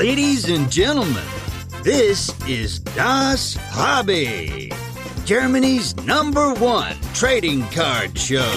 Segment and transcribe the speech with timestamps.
[0.00, 1.22] Ladies and gentlemen,
[1.82, 4.72] this is Das Hobby,
[5.26, 8.50] Germany's number one trading card show.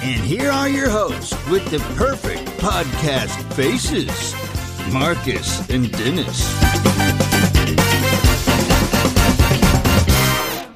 [0.00, 4.32] And here are your hosts with the perfect podcast faces
[4.92, 6.38] Marcus and Dennis.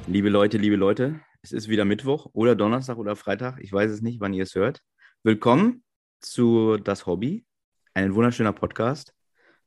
[0.09, 3.59] Liebe Leute, liebe Leute, es ist wieder Mittwoch oder Donnerstag oder Freitag.
[3.61, 4.81] Ich weiß es nicht, wann ihr es hört.
[5.23, 5.85] Willkommen
[6.25, 7.44] zu Das Hobby,
[7.95, 9.13] ein wunderschöner Podcast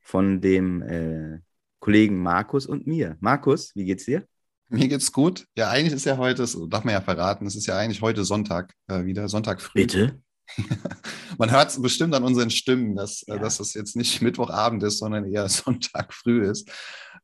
[0.00, 1.41] von dem äh,
[1.80, 3.16] Kollegen Markus und mir.
[3.20, 4.27] Markus, wie geht's dir?
[4.69, 5.46] Mir geht's gut.
[5.56, 8.24] Ja, eigentlich ist ja heute, das darf man ja verraten, es ist ja eigentlich heute
[8.24, 9.80] Sonntag äh, wieder, Sonntag früh.
[9.80, 10.20] Bitte?
[11.38, 13.38] man hört es bestimmt an unseren Stimmen, dass, äh, ja.
[13.38, 16.70] dass das jetzt nicht Mittwochabend ist, sondern eher Sonntag früh ist.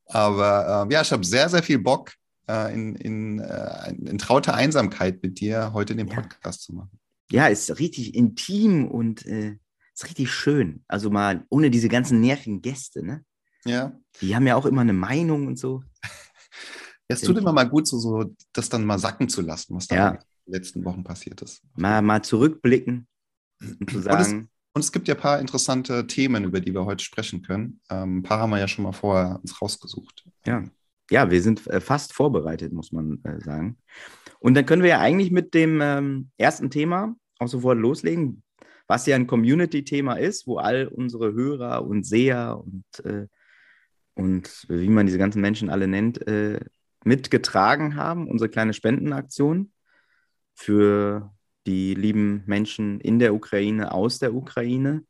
[0.06, 2.12] Aber ähm, ja, ich habe sehr, sehr viel Bock,
[2.48, 6.66] äh, in, in, äh, in trauter Einsamkeit mit dir heute den Podcast ja.
[6.66, 6.98] zu machen.
[7.30, 9.58] Ja, ist richtig intim und äh,
[9.94, 10.84] ist richtig schön.
[10.88, 13.24] Also mal ohne diese ganzen nervigen Gäste, ne?
[13.64, 13.98] Ja.
[14.20, 15.82] Die haben ja auch immer eine Meinung und so.
[17.08, 19.94] Es tut immer mal gut, so, so das dann mal sacken zu lassen, was da
[19.94, 20.08] ja.
[20.10, 21.62] in den letzten Wochen passiert ist.
[21.76, 23.06] Mal, mal zurückblicken
[23.60, 24.16] und zu sagen.
[24.16, 27.42] Und es, und es gibt ja ein paar interessante Themen, über die wir heute sprechen
[27.42, 27.80] können.
[27.90, 30.24] Ähm, ein paar haben wir ja schon mal vorher uns rausgesucht.
[30.46, 30.64] Ja,
[31.10, 33.76] ja wir sind äh, fast vorbereitet, muss man äh, sagen.
[34.40, 38.42] Und dann können wir ja eigentlich mit dem ähm, ersten Thema auch sofort loslegen,
[38.86, 43.26] was ja ein Community-Thema ist, wo all unsere Hörer und Seher und, äh,
[44.14, 46.60] und wie man diese ganzen Menschen alle nennt, äh,
[47.04, 49.72] mitgetragen haben, unsere kleine Spendenaktion
[50.54, 51.34] für
[51.66, 55.04] die lieben Menschen in der Ukraine, aus der Ukraine.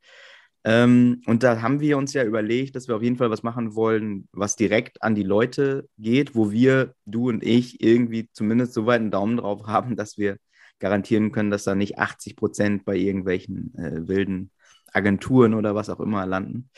[0.64, 3.74] Ähm, und da haben wir uns ja überlegt, dass wir auf jeden Fall was machen
[3.74, 8.86] wollen, was direkt an die Leute geht, wo wir, du und ich, irgendwie zumindest so
[8.86, 10.38] weit einen Daumen drauf haben, dass wir
[10.78, 14.50] garantieren können, dass da nicht 80 Prozent bei irgendwelchen äh, wilden
[14.92, 16.70] Agenturen oder was auch immer landen.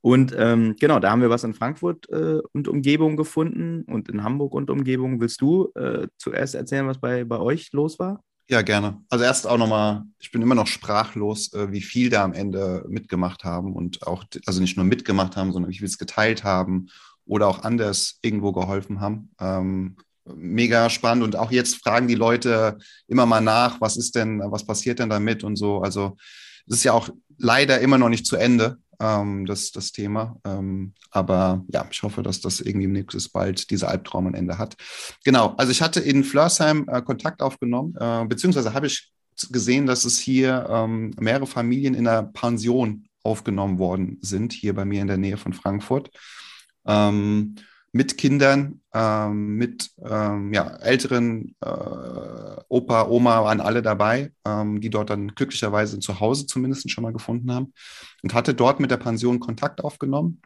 [0.00, 4.24] Und ähm, genau, da haben wir was in Frankfurt äh, und Umgebung gefunden und in
[4.24, 5.20] Hamburg und Umgebung.
[5.20, 8.20] Willst du äh, zuerst erzählen, was bei, bei euch los war?
[8.48, 9.00] Ja, gerne.
[9.08, 12.84] Also erst auch nochmal, ich bin immer noch sprachlos, äh, wie viel da am Ende
[12.88, 16.88] mitgemacht haben und auch, also nicht nur mitgemacht haben, sondern wie viel es geteilt haben
[17.24, 19.30] oder auch anders irgendwo geholfen haben.
[19.38, 22.78] Ähm, mega spannend und auch jetzt fragen die Leute
[23.08, 25.80] immer mal nach, was ist denn, was passiert denn damit und so.
[25.80, 26.16] Also
[26.66, 30.36] es ist ja auch leider immer noch nicht zu Ende ähm, das, das Thema.
[30.44, 34.76] Ähm, aber ja, ich hoffe, dass das irgendwie nächstes bald dieser Albtraum ein Ende hat.
[35.24, 39.12] Genau, also ich hatte in Flörsheim äh, Kontakt aufgenommen, äh, beziehungsweise habe ich
[39.50, 44.84] gesehen, dass es hier ähm, mehrere Familien in einer Pension aufgenommen worden sind, hier bei
[44.84, 46.10] mir in der Nähe von Frankfurt.
[46.86, 47.56] Ähm,
[47.92, 51.68] mit Kindern, ähm, mit ähm, ja, älteren äh,
[52.68, 57.12] Opa, Oma waren alle dabei, ähm, die dort dann glücklicherweise zu Hause zumindest schon mal
[57.12, 57.74] gefunden haben
[58.22, 60.40] und hatte dort mit der Pension Kontakt aufgenommen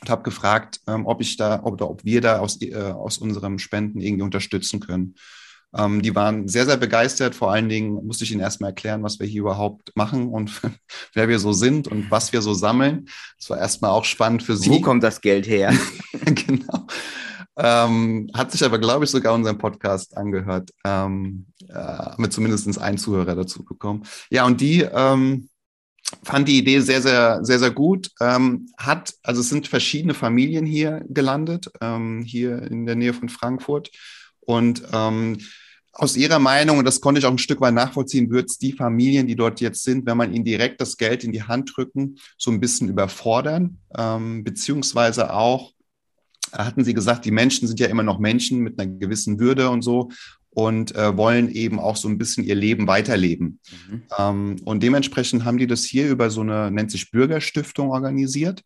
[0.00, 3.60] und habe gefragt, ähm, ob ich da, ob, ob wir da aus, äh, aus unserem
[3.60, 5.14] Spenden irgendwie unterstützen können.
[5.76, 7.34] Ähm, die waren sehr, sehr begeistert.
[7.34, 10.60] Vor allen Dingen musste ich ihnen erstmal erklären, was wir hier überhaupt machen und
[11.14, 13.08] wer wir so sind und was wir so sammeln.
[13.38, 14.70] Das war erstmal auch spannend für sie.
[14.70, 15.72] Wo kommt das Geld her?
[16.24, 16.86] genau.
[17.56, 20.70] Ähm, hat sich aber, glaube ich, sogar unseren Podcast angehört.
[20.84, 24.04] Ähm, äh, haben wir zumindest einen Zuhörer dazu bekommen.
[24.30, 25.48] Ja, und die ähm,
[26.22, 28.10] fand die Idee sehr, sehr, sehr, sehr gut.
[28.20, 33.28] Ähm, hat, also es sind verschiedene Familien hier gelandet, ähm, hier in der Nähe von
[33.28, 33.90] Frankfurt.
[34.40, 35.38] Und ähm,
[35.92, 38.72] aus Ihrer Meinung, und das konnte ich auch ein Stück weit nachvollziehen, wird es die
[38.72, 42.16] Familien, die dort jetzt sind, wenn man ihnen direkt das Geld in die Hand drücken,
[42.38, 45.72] so ein bisschen überfordern, ähm, beziehungsweise auch,
[46.52, 49.82] hatten Sie gesagt, die Menschen sind ja immer noch Menschen mit einer gewissen Würde und
[49.82, 50.10] so
[50.50, 53.58] und äh, wollen eben auch so ein bisschen ihr Leben weiterleben.
[53.88, 54.02] Mhm.
[54.18, 58.62] Ähm, und dementsprechend haben die das hier über so eine, nennt sich Bürgerstiftung organisiert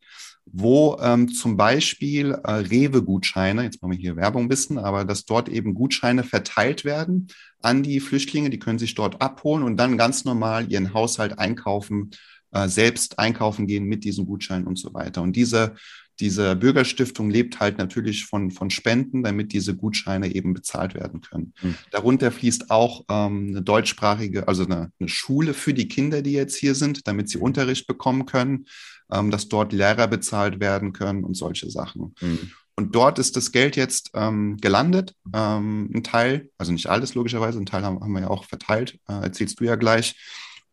[0.53, 5.25] wo ähm, zum Beispiel äh, Rewe-Gutscheine, jetzt machen wir hier Werbung ein bisschen, aber dass
[5.25, 7.29] dort eben Gutscheine verteilt werden
[7.61, 12.11] an die Flüchtlinge, die können sich dort abholen und dann ganz normal ihren Haushalt einkaufen,
[12.53, 15.21] äh, selbst einkaufen gehen mit diesen Gutscheinen und so weiter.
[15.21, 15.75] Und diese,
[16.21, 21.53] diese Bürgerstiftung lebt halt natürlich von, von Spenden, damit diese Gutscheine eben bezahlt werden können.
[21.61, 21.75] Mhm.
[21.91, 26.57] Darunter fließt auch ähm, eine deutschsprachige, also eine, eine Schule für die Kinder, die jetzt
[26.57, 28.67] hier sind, damit sie Unterricht bekommen können
[29.13, 32.15] ähm, dass dort Lehrer bezahlt werden können und solche Sachen.
[32.21, 32.53] Mhm.
[32.79, 35.15] Und dort ist das Geld jetzt ähm, gelandet.
[35.35, 38.99] Ähm, ein Teil, also nicht alles logischerweise, ein Teil haben, haben wir ja auch verteilt,
[39.09, 40.15] äh, erzählst du ja gleich.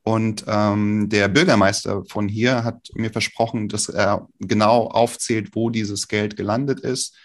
[0.04, 6.10] Und ähm, der Bürgermeister von hier hat mir versprochen, dass er genau aufzählt, wo dieses
[6.10, 7.16] Geld gelandet ist.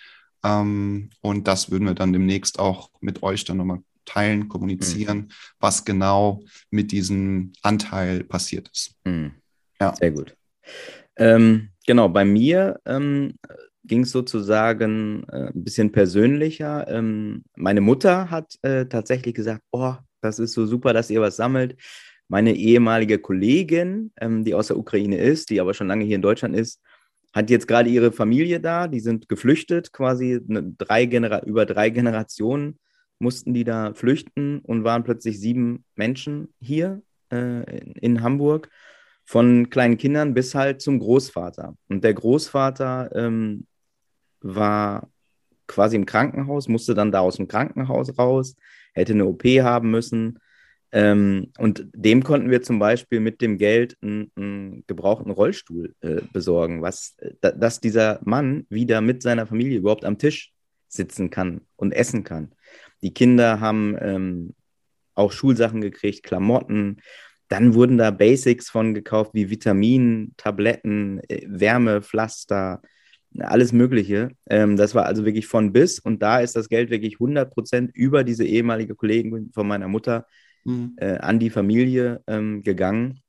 [0.44, 5.28] Ähm, und das würden wir dann demnächst auch mit euch dann nochmal teilen, kommunizieren, mhm.
[5.58, 8.94] was genau mit diesem Anteil passiert ist.
[9.04, 9.32] Mhm.
[9.80, 9.94] Ja.
[9.96, 10.36] Sehr gut.
[11.18, 13.34] Ähm, genau, bei mir ähm,
[13.84, 16.86] ging es sozusagen äh, ein bisschen persönlicher.
[16.88, 21.36] Ähm, meine Mutter hat äh, tatsächlich gesagt, oh, das ist so super, dass ihr was
[21.36, 21.76] sammelt.
[22.28, 26.22] Meine ehemalige Kollegin, ähm, die aus der Ukraine ist, die aber schon lange hier in
[26.22, 26.80] Deutschland ist,
[27.32, 31.90] hat jetzt gerade ihre Familie da, die sind geflüchtet, quasi eine, drei Genera über drei
[31.90, 32.78] Generationen
[33.18, 38.70] mussten die da flüchten und waren plötzlich sieben Menschen hier äh, in, in, Hamburg,
[39.28, 41.76] von kleinen Kindern bis halt zum Großvater.
[41.90, 43.66] Und der Großvater ähm,
[44.40, 45.10] war
[45.66, 48.56] quasi im Krankenhaus, musste dann da aus dem Krankenhaus raus,
[48.94, 50.38] hätte eine OP haben müssen.
[50.92, 56.22] Ähm, und dem konnten wir zum Beispiel mit dem Geld einen, einen gebrauchten Rollstuhl äh,
[56.32, 60.54] besorgen, was, da, dass dieser Mann wieder mit seiner Familie überhaupt am Tisch
[60.88, 62.52] sitzen kann und essen kann.
[63.02, 64.54] Die Kinder haben ähm,
[65.14, 67.02] auch Schulsachen gekriegt, Klamotten.
[67.48, 72.82] Dann wurden da Basics von gekauft, wie Vitaminen, Tabletten, äh, Wärmepflaster,
[73.38, 74.30] alles Mögliche.
[74.48, 75.98] Ähm, das war also wirklich von bis.
[75.98, 80.26] Und da ist das Geld wirklich 100 Prozent über diese ehemalige Kollegin von meiner Mutter
[80.64, 80.94] mhm.
[80.96, 83.20] äh, an die Familie ähm, gegangen.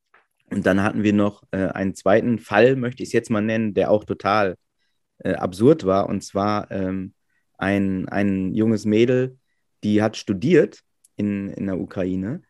[0.52, 3.74] Und dann hatten wir noch äh, einen zweiten Fall, möchte ich es jetzt mal nennen,
[3.74, 4.56] der auch total
[5.22, 6.08] absurd war.
[6.08, 7.14] Und zwar ähm,
[7.58, 9.38] ein, ein junges Mädel,
[9.84, 10.80] die hat studiert
[11.18, 12.42] in, in der Ukraine,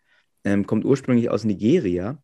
[0.44, 2.22] ähm, kommt ursprünglich aus Nigeria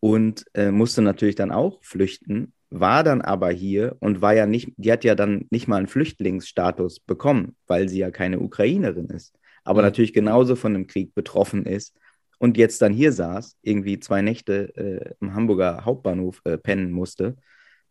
[0.00, 4.72] und äh, musste natürlich dann auch flüchten, war dann aber hier und war ja nicht,
[4.76, 9.34] die hat ja dann nicht mal einen Flüchtlingsstatus bekommen, weil sie ja keine Ukrainerin ist,
[9.62, 9.86] aber mhm.
[9.86, 11.96] natürlich genauso von dem Krieg betroffen ist
[12.38, 17.36] und jetzt dann hier saß, irgendwie zwei Nächte äh, im Hamburger Hauptbahnhof äh, pennen musste,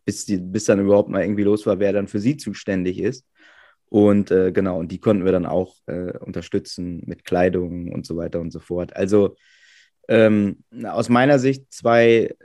[0.05, 3.25] bis, die, bis dann überhaupt mal irgendwie los war, wer dann für sie zuständig ist.
[3.85, 8.17] Und äh, genau, und die konnten wir dann auch äh, unterstützen mit Kleidung und so
[8.17, 8.95] weiter und so fort.
[8.95, 9.35] Also
[10.07, 12.35] ähm, aus meiner Sicht zwei,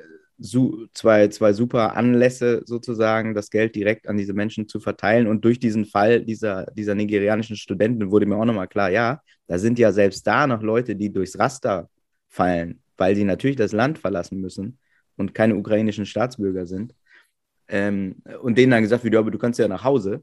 [0.93, 5.27] zwei, zwei super Anlässe sozusagen, das Geld direkt an diese Menschen zu verteilen.
[5.27, 9.59] Und durch diesen Fall dieser, dieser nigerianischen Studentin wurde mir auch nochmal klar, ja, da
[9.59, 11.89] sind ja selbst da noch Leute, die durchs Raster
[12.29, 14.79] fallen, weil sie natürlich das Land verlassen müssen
[15.17, 16.95] und keine ukrainischen Staatsbürger sind.
[17.67, 20.23] Ähm, und denen dann gesagt wird, ja, aber du kannst ja nach Hause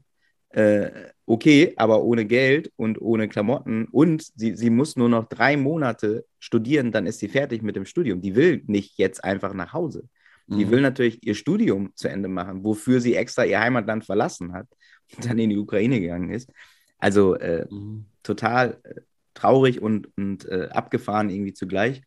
[0.50, 0.90] äh,
[1.26, 6.24] okay, aber ohne Geld und ohne Klamotten und sie, sie muss nur noch drei Monate
[6.38, 8.20] studieren, dann ist sie fertig mit dem Studium.
[8.20, 10.08] Die will nicht jetzt einfach nach Hause.
[10.48, 10.70] Die mhm.
[10.70, 14.68] will natürlich ihr Studium zu Ende machen, wofür sie extra ihr Heimatland verlassen hat
[15.16, 16.50] und dann in die Ukraine gegangen ist.
[16.98, 18.06] Also äh, mhm.
[18.22, 19.00] total äh,
[19.34, 22.02] traurig und, und äh, abgefahren irgendwie zugleich.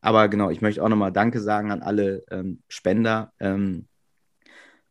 [0.00, 3.32] Aber genau, ich möchte auch nochmal Danke sagen an alle ähm, Spender.
[3.40, 3.86] Ähm,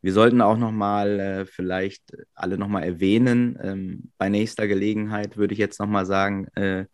[0.06, 5.60] wir sollten auch nochmal äh, vielleicht alle nochmal erwähnen, ähm, bei nächster Gelegenheit würde ich
[5.60, 6.86] jetzt nochmal sagen, äh,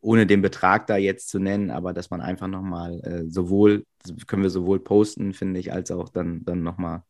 [0.00, 3.84] ohne den Betrag da jetzt zu nennen, aber dass man einfach nochmal äh, sowohl,
[4.28, 7.02] können wir sowohl posten, finde ich, als auch dann, dann nochmal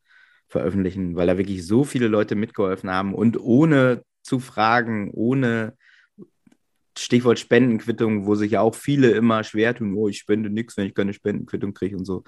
[0.49, 5.77] veröffentlichen, weil da wirklich so viele Leute mitgeholfen haben und ohne zu fragen, ohne
[6.97, 10.87] Stichwort Spendenquittung, wo sich ja auch viele immer schwer tun, oh, ich spende nichts, wenn
[10.87, 12.25] ich keine Spendenquittung kriege und so.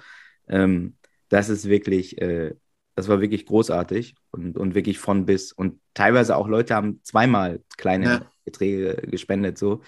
[0.47, 0.97] Ähm,
[1.29, 2.53] das ist wirklich äh,
[2.95, 5.51] das war wirklich großartig und, und wirklich von bis.
[5.51, 8.31] Und teilweise auch Leute haben zweimal kleine ja.
[8.45, 9.57] Beträge gespendet.
[9.57, 9.81] So.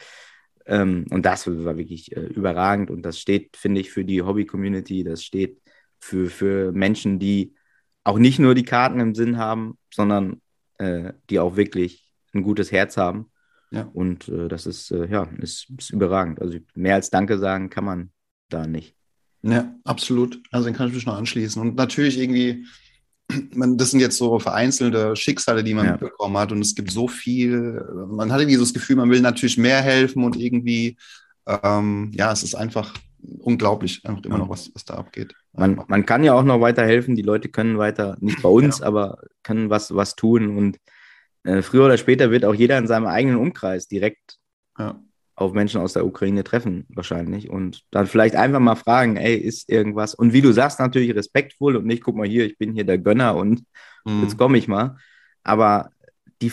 [0.65, 2.92] Ähm, und das war wirklich äh, überragend.
[2.92, 5.06] Und das steht, finde ich, für die Hobby-Community.
[5.06, 5.62] Das steht
[6.00, 7.55] für, für Menschen, die
[8.03, 10.41] auch nicht nur die Karten im Sinn haben, sondern
[10.77, 13.32] äh, die auch wirklich ein gutes Herz haben.
[13.72, 13.89] Ja.
[13.93, 16.41] Und äh, das ist, äh, ja, ist, ist überragend.
[16.41, 18.12] Also mehr als Danke sagen kann man
[18.50, 18.96] da nicht.
[19.43, 20.41] Ja, absolut.
[20.51, 21.62] Also den kann ich mich noch anschließen.
[21.62, 22.65] Und natürlich irgendwie
[23.53, 25.91] man, das sind jetzt so vereinzelte Schicksale, die man ja.
[25.91, 26.51] mitbekommen hat.
[26.51, 29.81] Und es gibt so viel, man hat irgendwie so das Gefühl, man will natürlich mehr
[29.81, 30.98] helfen und irgendwie,
[31.46, 32.93] ähm, ja, es ist einfach
[33.39, 35.34] unglaublich, einfach immer noch was, was da abgeht.
[35.53, 38.77] Man, man kann ja auch noch weiter helfen, die Leute können weiter, nicht bei uns,
[38.77, 38.88] genau.
[38.88, 40.55] aber können was, was tun.
[40.55, 40.77] Und
[41.43, 44.38] äh, früher oder später wird auch jeder in seinem eigenen Umkreis direkt
[44.77, 45.00] ja
[45.38, 47.50] auf Menschen aus der Ukraine treffen, wahrscheinlich.
[47.50, 50.15] Und dann vielleicht einfach mal fragen, ey, ist irgendwas?
[50.15, 52.98] Und wie du sagst, natürlich respektvoll und nicht, guck mal hier, ich bin hier der
[52.98, 53.63] Gönner und
[54.03, 54.24] mhm.
[54.24, 54.98] jetzt komme ich mal.
[55.44, 55.91] Aber
[56.41, 56.51] die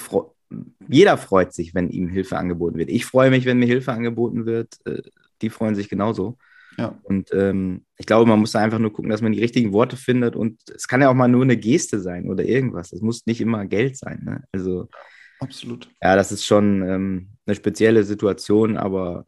[0.87, 2.91] jeder freut sich, wenn ihm Hilfe angeboten wird.
[2.91, 4.75] Ich freue mich, wenn mir Hilfe angeboten wird.
[4.85, 5.01] Äh,
[5.41, 6.37] die freuen sich genauso.
[6.77, 6.99] Ja.
[7.05, 9.97] Und ähm, ich glaube, man muss da einfach nur gucken, dass man die richtigen Worte
[9.97, 10.37] findet.
[10.37, 12.93] Und es kann ja auch mal nur eine Geste sein oder irgendwas.
[12.93, 14.21] Es muss nicht immer Geld sein.
[14.25, 14.45] Ne?
[14.53, 14.91] Also
[15.45, 15.91] Absolut.
[16.03, 19.27] Ja, das ist schon ähm, eine spezielle Situation, aber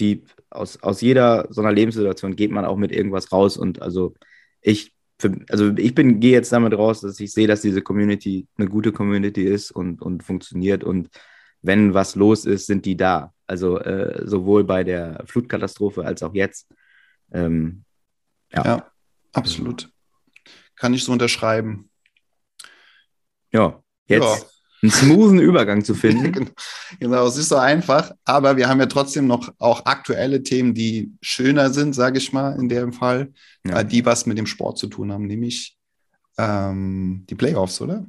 [0.00, 3.56] die aus, aus jeder so einer Lebenssituation geht man auch mit irgendwas raus.
[3.58, 4.14] Und also
[4.62, 8.48] ich, für, also ich bin, gehe jetzt damit raus, dass ich sehe, dass diese Community
[8.56, 10.84] eine gute Community ist und, und funktioniert.
[10.84, 11.10] Und
[11.60, 13.34] wenn was los ist, sind die da.
[13.46, 16.72] Also äh, sowohl bei der Flutkatastrophe als auch jetzt.
[17.30, 17.84] Ähm,
[18.52, 18.64] ja.
[18.64, 18.90] ja,
[19.32, 19.90] absolut.
[20.76, 21.90] kann ich so unterschreiben.
[23.52, 24.48] Ja, jetzt ja.
[24.82, 26.50] Einen smoothen Übergang zu finden.
[26.98, 31.12] genau, es ist so einfach, aber wir haben ja trotzdem noch auch aktuelle Themen, die
[31.20, 33.32] schöner sind, sage ich mal, in dem Fall,
[33.64, 33.84] ja.
[33.84, 35.76] Die was mit dem Sport zu tun haben, nämlich
[36.36, 38.06] ähm, die Playoffs, oder?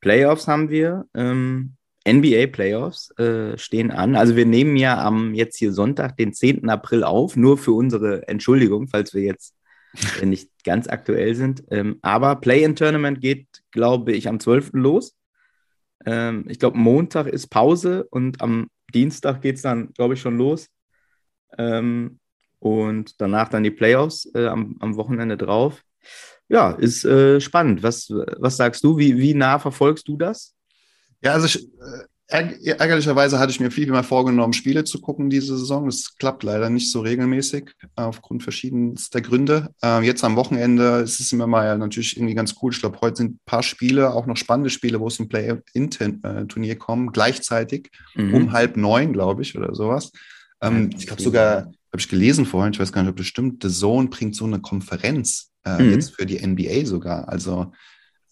[0.00, 1.06] Playoffs haben wir.
[1.14, 1.76] Ähm,
[2.08, 4.14] NBA Playoffs äh, stehen an.
[4.14, 6.68] Also wir nehmen ja am jetzt hier Sonntag, den 10.
[6.68, 9.54] April auf, nur für unsere Entschuldigung, falls wir jetzt
[10.20, 11.64] äh, nicht ganz aktuell sind.
[11.70, 14.70] Ähm, aber Play-in-Tournament geht, glaube ich, am 12.
[14.74, 15.16] los.
[16.06, 20.38] Ähm, ich glaube, Montag ist Pause und am Dienstag geht es dann, glaube ich, schon
[20.38, 20.68] los.
[21.58, 22.18] Ähm,
[22.58, 25.82] und danach dann die Playoffs äh, am, am Wochenende drauf.
[26.48, 27.82] Ja, ist äh, spannend.
[27.82, 28.96] Was, was sagst du?
[28.96, 30.54] Wie, wie nah verfolgst du das?
[31.22, 35.56] Ja, also äh, ärgerlicherweise hatte ich mir viel, viel mehr vorgenommen, Spiele zu gucken diese
[35.56, 35.86] Saison.
[35.86, 39.70] Das klappt leider nicht so regelmäßig, aufgrund verschiedenster Gründe.
[39.82, 42.72] Ähm, jetzt am Wochenende ist es immer mal natürlich irgendwie ganz cool.
[42.72, 46.76] Ich glaube, heute sind ein paar Spiele, auch noch spannende Spiele, wo es ein Play-In-Turnier
[46.76, 48.34] kommen, gleichzeitig mhm.
[48.34, 50.10] um halb neun, glaube ich, oder sowas.
[50.60, 53.62] Ähm, ich glaube sogar, habe ich gelesen vorhin, ich weiß gar nicht, ob das stimmt,
[53.62, 55.92] The Zone bringt so eine Konferenz äh, mhm.
[55.92, 57.28] jetzt für die NBA sogar.
[57.28, 57.72] Also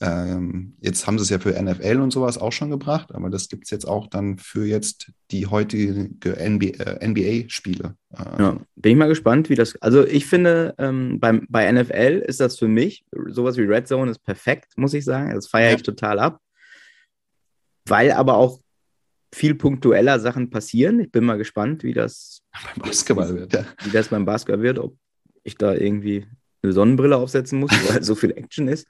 [0.01, 3.49] ähm, jetzt haben sie es ja für NFL und sowas auch schon gebracht, aber das
[3.49, 7.95] gibt es jetzt auch dann für jetzt die heutige NBA-Spiele.
[8.13, 9.81] Äh, äh, ja, bin ich mal gespannt, wie das.
[9.81, 14.11] Also ich finde, ähm, beim, bei NFL ist das für mich, sowas wie Red Zone
[14.11, 15.33] ist perfekt, muss ich sagen.
[15.35, 15.77] Das feiere ja.
[15.77, 16.41] ich total ab.
[17.87, 18.61] Weil aber auch
[19.33, 21.01] viel punktueller Sachen passieren.
[21.01, 22.43] Ich bin mal gespannt, wie das
[22.75, 23.65] beim Basketball wird, ja.
[23.85, 24.97] Wie das beim Basketball wird, ob
[25.45, 26.27] ich da irgendwie
[26.63, 28.89] eine Sonnenbrille aufsetzen muss, weil so viel Action ist.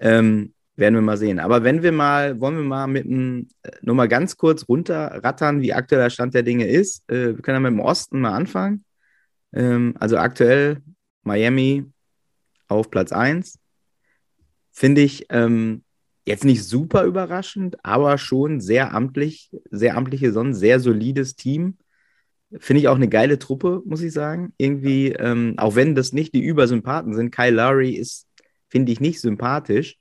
[0.00, 1.38] Ähm, werden wir mal sehen.
[1.38, 5.62] Aber wenn wir mal, wollen wir mal mit einem, äh, nur mal ganz kurz runterrattern,
[5.62, 7.08] wie aktuell der Stand der Dinge ist.
[7.10, 8.84] Äh, wir können ja mit dem Osten mal anfangen.
[9.54, 10.82] Ähm, also aktuell
[11.22, 11.86] Miami
[12.68, 13.58] auf Platz 1.
[14.72, 15.82] Finde ich ähm,
[16.26, 21.78] jetzt nicht super überraschend, aber schon sehr amtlich, sehr amtliche Sonne, sehr solides Team.
[22.58, 24.52] Finde ich auch eine geile Truppe, muss ich sagen.
[24.58, 28.25] Irgendwie, ähm, auch wenn das nicht die Übersympathen sind, Kyle Lowry ist
[28.68, 29.98] finde ich nicht sympathisch.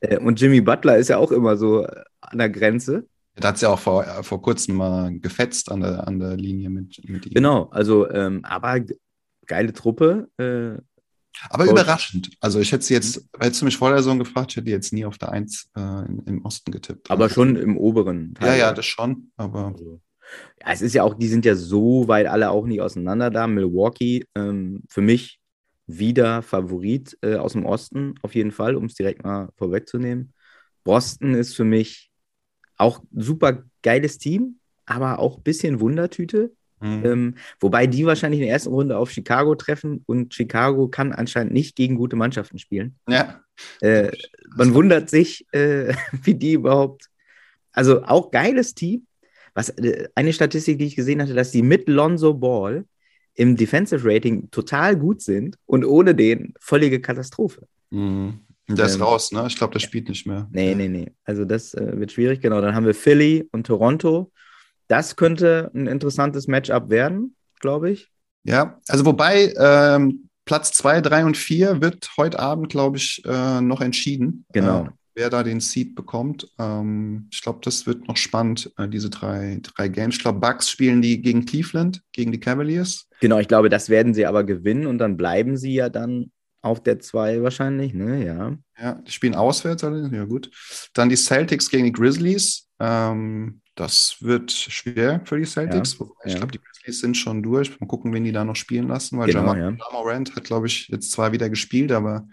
[0.00, 1.86] Äh, und Jimmy Butler ist ja auch immer so
[2.20, 3.06] an der Grenze.
[3.36, 6.36] Da hat es ja auch vor, äh, vor kurzem mal gefetzt an der, an der
[6.36, 7.34] Linie mit, mit ihm.
[7.34, 8.80] Genau, also, ähm, aber
[9.46, 10.28] geile Truppe.
[10.38, 10.80] Äh,
[11.50, 11.72] aber Coach.
[11.72, 12.30] überraschend.
[12.40, 14.92] Also ich hätte sie jetzt, hättest du mich vor der Saison gefragt, ich hätte jetzt
[14.92, 17.10] nie auf der Eins äh, im Osten getippt.
[17.10, 18.58] Aber schon im oberen Teil.
[18.58, 19.30] Ja, ja, das schon.
[19.36, 20.00] Aber also,
[20.60, 23.46] ja, es ist ja auch, die sind ja so weit alle auch nicht auseinander da.
[23.46, 25.37] Milwaukee, ähm, für mich
[25.88, 30.32] wieder Favorit äh, aus dem Osten, auf jeden Fall, um es direkt mal vorwegzunehmen.
[30.84, 32.10] Boston ist für mich
[32.76, 36.52] auch super geiles Team, aber auch ein bisschen Wundertüte.
[36.80, 37.04] Mhm.
[37.04, 41.52] Ähm, wobei die wahrscheinlich in der ersten Runde auf Chicago treffen und Chicago kann anscheinend
[41.52, 42.94] nicht gegen gute Mannschaften spielen.
[43.08, 43.42] Ja.
[43.80, 44.12] Äh,
[44.56, 45.92] man wundert sich, äh,
[46.22, 47.06] wie die überhaupt.
[47.72, 49.06] Also auch geiles Team.
[49.54, 52.84] Was, äh, eine Statistik, die ich gesehen hatte, dass die mit Lonzo Ball
[53.38, 57.68] im Defensive Rating total gut sind und ohne den völlige Katastrophe.
[57.90, 58.40] Mhm.
[58.68, 59.44] Der ist ähm, raus, ne?
[59.46, 60.48] Ich glaube, der spielt nicht mehr.
[60.50, 61.12] Nee, nee, nee.
[61.24, 62.60] Also das äh, wird schwierig, genau.
[62.60, 64.32] Dann haben wir Philly und Toronto.
[64.88, 68.10] Das könnte ein interessantes Matchup werden, glaube ich.
[68.42, 73.60] Ja, also wobei ähm, Platz 2, 3 und 4 wird heute Abend, glaube ich, äh,
[73.60, 74.46] noch entschieden.
[74.52, 74.86] Genau.
[74.86, 76.48] Äh, wer da den Seed bekommt.
[76.58, 80.16] Ähm, ich glaube, das wird noch spannend, äh, diese drei, drei Games.
[80.16, 83.08] Ich glaube, Bucks spielen die gegen Cleveland, gegen die Cavaliers.
[83.20, 86.30] Genau, ich glaube, das werden sie aber gewinnen und dann bleiben sie ja dann
[86.62, 88.24] auf der 2 wahrscheinlich, ne?
[88.24, 88.56] Ja.
[88.80, 90.50] Ja, die spielen auswärts, ja gut.
[90.94, 92.68] Dann die Celtics gegen die Grizzlies.
[92.78, 95.98] Ähm, das wird schwer für die Celtics.
[95.98, 96.38] Ja, ich ja.
[96.38, 97.78] glaube, die Grizzlies sind schon durch.
[97.80, 99.90] Mal gucken, wen die da noch spielen lassen, weil genau, Jamal ja.
[99.92, 102.28] Morant hat, glaube ich, jetzt zwar wieder gespielt, aber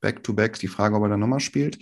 [0.00, 1.78] back-to-back, -back, die Frage, ob er da nochmal spielt.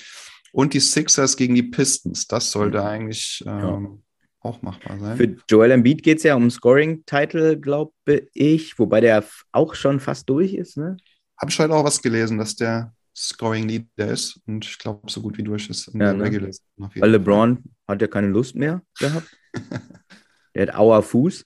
[0.58, 2.26] Und die Sixers gegen die Pistons.
[2.26, 2.84] Das sollte mhm.
[2.84, 3.98] eigentlich ähm, ja.
[4.40, 5.16] auch machbar sein.
[5.16, 7.92] Für Joel Embiid geht es ja um Scoring-Title, glaube
[8.34, 10.76] ich, wobei der auch schon fast durch ist.
[10.76, 10.96] Ne?
[11.40, 15.38] Habe ich heute auch was gelesen, dass der Scoring-Leader ist und ich glaube, so gut
[15.38, 16.50] wie durch ist in ja, der ne?
[16.76, 19.28] Weil LeBron hat ja keine Lust mehr gehabt.
[20.56, 21.44] der hat Auer Fuß.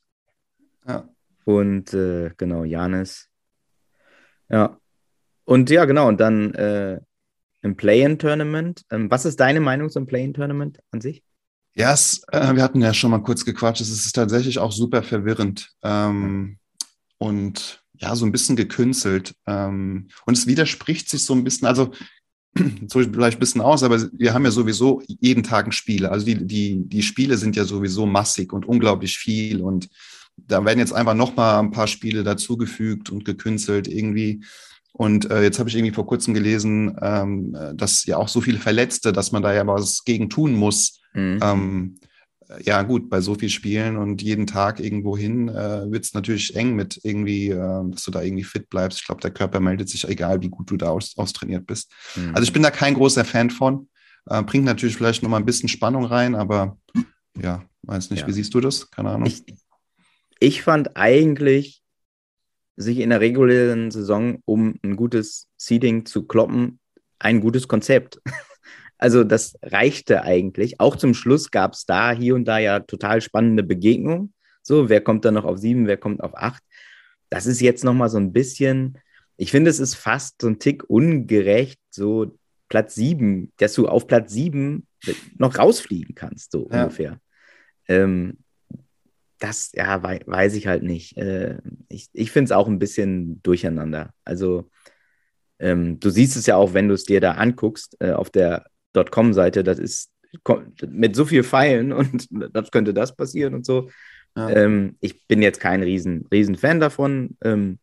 [0.88, 1.06] Ja.
[1.44, 3.28] Und äh, genau, Janis.
[4.48, 4.78] Ja.
[5.44, 6.98] Und ja, genau, und dann äh,
[7.62, 8.82] im Play-In-Tournament.
[8.90, 11.22] Ähm, was ist deine Meinung zum Play-In-Tournament an sich?
[11.74, 13.80] Ja, es, äh, wir hatten ja schon mal kurz gequatscht.
[13.80, 16.58] Es ist tatsächlich auch super verwirrend ähm,
[17.18, 19.34] und ja, so ein bisschen gekünstelt.
[19.46, 21.66] Ähm, und es widerspricht sich so ein bisschen.
[21.66, 21.92] Also,
[22.88, 26.04] so vielleicht ein bisschen aus, aber wir haben ja sowieso jeden Tag ein Spiel.
[26.04, 29.62] Also die, die, die Spiele sind ja sowieso massig und unglaublich viel.
[29.62, 29.88] Und
[30.36, 34.42] da werden jetzt einfach nochmal ein paar Spiele dazugefügt und gekünstelt irgendwie.
[35.02, 38.60] Und äh, jetzt habe ich irgendwie vor kurzem gelesen, ähm, dass ja auch so viele
[38.60, 41.00] Verletzte, dass man da ja was gegen tun muss.
[41.12, 41.40] Mhm.
[41.42, 41.94] Ähm,
[42.60, 46.54] ja, gut, bei so viel Spielen und jeden Tag irgendwo hin äh, wird es natürlich
[46.54, 49.00] eng mit irgendwie, äh, dass du da irgendwie fit bleibst.
[49.00, 51.90] Ich glaube, der Körper meldet sich, egal wie gut du da aus, austrainiert bist.
[52.14, 52.36] Mhm.
[52.36, 53.88] Also ich bin da kein großer Fan von.
[54.26, 56.78] Äh, bringt natürlich vielleicht nochmal ein bisschen Spannung rein, aber
[57.42, 58.28] ja, weiß nicht, ja.
[58.28, 58.88] wie siehst du das?
[58.92, 59.26] Keine Ahnung.
[59.26, 59.42] Ich,
[60.38, 61.81] ich fand eigentlich,
[62.76, 66.78] sich in der regulären Saison um ein gutes Seeding zu kloppen,
[67.18, 68.20] ein gutes Konzept.
[68.98, 70.78] Also das reichte eigentlich.
[70.78, 74.32] Auch zum Schluss gab es da hier und da ja total spannende Begegnungen.
[74.62, 76.62] So, wer kommt dann noch auf sieben, wer kommt auf acht?
[77.28, 78.98] Das ist jetzt nochmal so ein bisschen,
[79.36, 82.38] ich finde, es ist fast so ein Tick ungerecht, so
[82.68, 84.86] Platz sieben, dass du auf Platz sieben
[85.36, 86.84] noch rausfliegen kannst, so ja.
[86.84, 87.18] ungefähr.
[87.88, 88.38] Ähm,
[89.42, 91.16] das, ja, wei weiß ich halt nicht.
[91.16, 91.58] Äh,
[91.88, 94.10] ich ich finde es auch ein bisschen durcheinander.
[94.24, 94.70] Also,
[95.58, 98.66] ähm, du siehst es ja auch, wenn du es dir da anguckst, äh, auf der
[99.10, 100.12] .com-Seite, das ist
[100.86, 103.90] mit so viel Pfeilen und das könnte das passieren und so.
[104.36, 104.48] Ja.
[104.50, 107.36] Ähm, ich bin jetzt kein riesen, riesen Fan davon.
[107.42, 107.78] Ähm,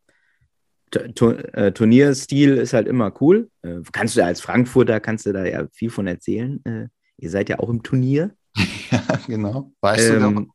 [0.95, 3.49] äh, Turnierstil ist halt immer cool.
[3.63, 6.63] Äh, kannst du als Frankfurter, kannst du da ja viel von erzählen.
[6.65, 6.87] Äh,
[7.17, 8.31] ihr seid ja auch im Turnier.
[8.91, 9.71] Ja, genau.
[9.81, 10.51] Weißt ähm, du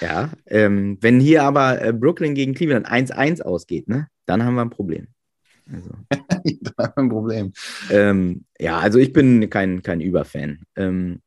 [0.00, 4.62] Ja, ähm, wenn hier aber äh, Brooklyn gegen Cleveland 1-1 ausgeht, ne, dann haben wir
[4.62, 5.08] ein Problem.
[5.72, 5.90] Also,
[6.96, 7.52] ein Problem.
[7.90, 10.60] Ähm, ja, also ich bin kein, kein Überfan.
[10.76, 11.22] Ähm,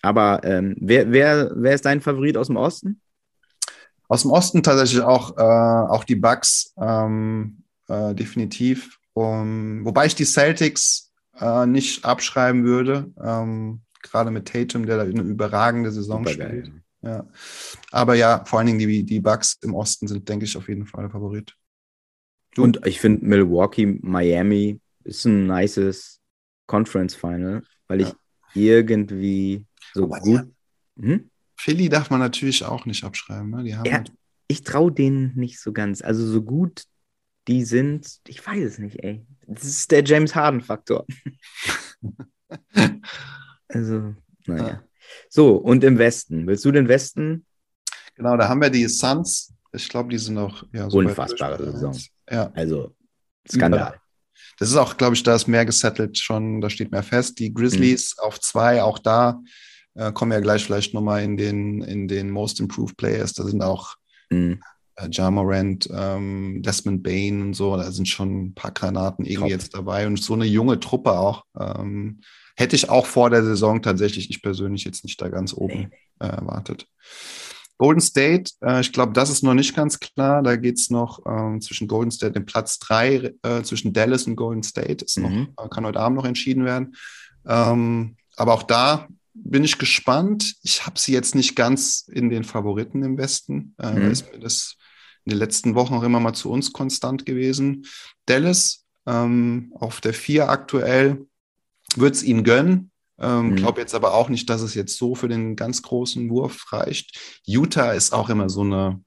[0.00, 3.00] aber ähm, wer, wer, wer ist dein Favorit aus dem Osten?
[4.08, 5.40] Aus dem Osten tatsächlich auch, äh,
[5.92, 8.98] auch die Bucks, ähm, äh, definitiv.
[9.14, 15.02] Um, wobei ich die Celtics äh, nicht abschreiben würde, ähm, gerade mit Tatum, der da
[15.02, 16.64] eine überragende Saison Super spielt.
[16.64, 16.72] Geil.
[16.74, 16.81] Ja.
[17.90, 20.86] Aber ja, vor allen Dingen die, die Bucks im Osten sind, denke ich, auf jeden
[20.86, 21.56] Fall der Favorit.
[22.54, 22.62] Du?
[22.62, 26.20] Und ich finde Milwaukee, Miami ist ein nices
[26.66, 28.08] Conference Final, weil ja.
[28.08, 28.14] ich
[28.54, 30.46] irgendwie so Aber gut.
[30.96, 31.04] Ja.
[31.04, 31.30] Hm?
[31.56, 33.50] Philly darf man natürlich auch nicht abschreiben.
[33.50, 33.64] Ne?
[33.64, 34.12] Die haben ja, halt
[34.48, 36.02] ich traue denen nicht so ganz.
[36.02, 36.84] Also so gut
[37.48, 39.26] die sind, ich weiß es nicht, ey.
[39.46, 41.06] Das ist der James Harden-Faktor.
[43.68, 44.14] also,
[44.46, 44.68] naja.
[44.68, 44.84] Ja.
[45.28, 46.46] So, und im Westen.
[46.46, 47.46] Willst du den Westen?
[48.14, 49.52] Genau, da haben wir die Suns.
[49.72, 51.96] Ich glaube, die sind noch ja, so unfassbare Saison.
[52.30, 52.50] Ja.
[52.54, 52.94] Also
[53.50, 53.98] Skandal.
[54.58, 57.38] Das ist auch, glaube ich, da ist mehr gesettelt schon, da steht mehr fest.
[57.38, 58.26] Die Grizzlies mhm.
[58.26, 59.40] auf zwei, auch da
[59.94, 63.32] äh, kommen wir gleich vielleicht nochmal in den, in den Most Improved Players.
[63.32, 63.96] Da sind auch
[64.30, 64.60] mhm.
[64.96, 69.50] äh, Ja Morant, ähm, Desmond Bain und so, da sind schon ein paar Granaten irgendwie
[69.50, 69.60] Top.
[69.60, 70.06] jetzt dabei.
[70.06, 71.44] Und so eine junge Truppe auch.
[71.58, 72.20] Ähm,
[72.56, 76.26] hätte ich auch vor der Saison tatsächlich, ich persönlich jetzt nicht da ganz oben äh,
[76.26, 76.86] erwartet.
[77.78, 80.42] Golden State, äh, ich glaube, das ist noch nicht ganz klar.
[80.42, 84.36] Da geht es noch ähm, zwischen Golden State und Platz 3, äh, zwischen Dallas und
[84.36, 85.04] Golden State.
[85.04, 85.48] Ist mhm.
[85.56, 86.94] noch, äh, kann heute Abend noch entschieden werden.
[87.44, 90.54] Ähm, aber auch da bin ich gespannt.
[90.62, 93.74] Ich habe sie jetzt nicht ganz in den Favoriten im Westen.
[93.78, 94.10] Äh, mhm.
[94.10, 94.76] Ist mir das
[95.24, 97.86] in den letzten Wochen auch immer mal zu uns konstant gewesen.
[98.26, 101.26] Dallas ähm, auf der 4 aktuell
[101.98, 102.90] wird es ihnen gönnen.
[103.18, 103.56] Ähm, mhm.
[103.56, 107.40] Glaube jetzt aber auch nicht, dass es jetzt so für den ganz großen Wurf reicht.
[107.44, 109.00] Utah ist auch immer so eine,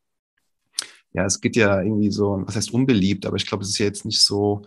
[1.14, 3.86] ja, es geht ja irgendwie so, was heißt unbeliebt, aber ich glaube, es ist ja
[3.86, 4.64] jetzt nicht so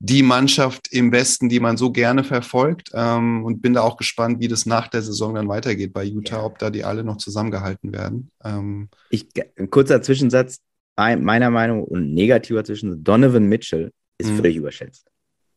[0.00, 2.90] die Mannschaft im Westen, die man so gerne verfolgt.
[2.94, 6.44] Ähm, und bin da auch gespannt, wie das nach der Saison dann weitergeht bei Utah,
[6.44, 8.30] ob da die alle noch zusammengehalten werden.
[8.44, 10.60] Ähm, ich, ein kurzer Zwischensatz,
[10.96, 14.36] meiner Meinung und negativer Zwischensatz, Donovan Mitchell ist mhm.
[14.36, 15.08] völlig überschätzt.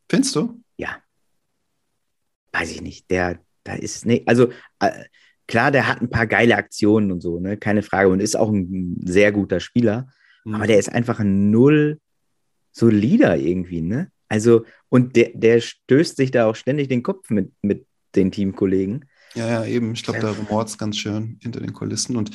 [0.10, 0.62] Findest du?
[0.78, 0.98] Ja
[2.52, 5.06] weiß ich nicht, der, da ist, ne, also äh,
[5.48, 8.52] klar, der hat ein paar geile Aktionen und so, ne, keine Frage, und ist auch
[8.52, 10.08] ein sehr guter Spieler,
[10.44, 10.56] mhm.
[10.56, 12.00] aber der ist einfach ein Null
[12.72, 14.12] solider irgendwie, ne?
[14.30, 17.86] Also, und der, der stößt sich da auch ständig den Kopf mit, mit
[18.16, 19.06] den Teamkollegen.
[19.36, 19.94] Ja, ja, eben.
[19.94, 22.16] Ich glaube, da rumort es ganz schön hinter den Kulissen.
[22.16, 22.32] Und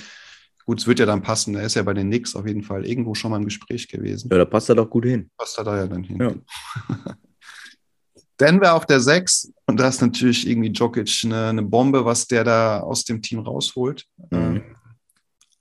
[0.66, 1.54] gut, es wird ja dann passen.
[1.54, 4.28] Er ist ja bei den Knicks auf jeden Fall irgendwo schon mal im Gespräch gewesen.
[4.30, 5.30] Ja, da passt er doch gut hin.
[5.38, 6.18] Passt er da ja dann hin.
[6.20, 6.34] Ja.
[8.40, 12.44] Denver auf der 6 und da ist natürlich irgendwie Jokic eine, eine, Bombe, was der
[12.44, 14.04] da aus dem Team rausholt.
[14.30, 14.38] Mhm.
[14.38, 14.62] Ähm,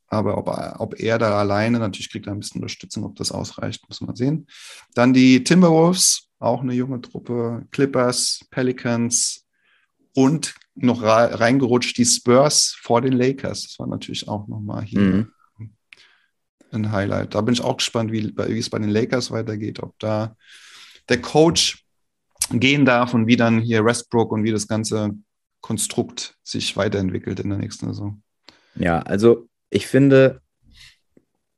[0.07, 0.47] aber ob,
[0.79, 4.15] ob er da alleine, natürlich kriegt er ein bisschen Unterstützung, ob das ausreicht, muss man
[4.15, 4.47] sehen.
[4.93, 9.45] Dann die Timberwolves, auch eine junge Truppe, Clippers, Pelicans
[10.13, 13.63] und noch reingerutscht die Spurs vor den Lakers.
[13.63, 15.31] Das war natürlich auch nochmal hier mhm.
[16.71, 17.33] ein Highlight.
[17.33, 20.35] Da bin ich auch gespannt, wie, wie es bei den Lakers weitergeht, ob da
[21.09, 21.84] der Coach
[22.51, 25.11] gehen darf und wie dann hier Westbrook und wie das ganze
[25.61, 28.21] Konstrukt sich weiterentwickelt in der nächsten Saison.
[28.75, 30.41] Ja, also ich finde,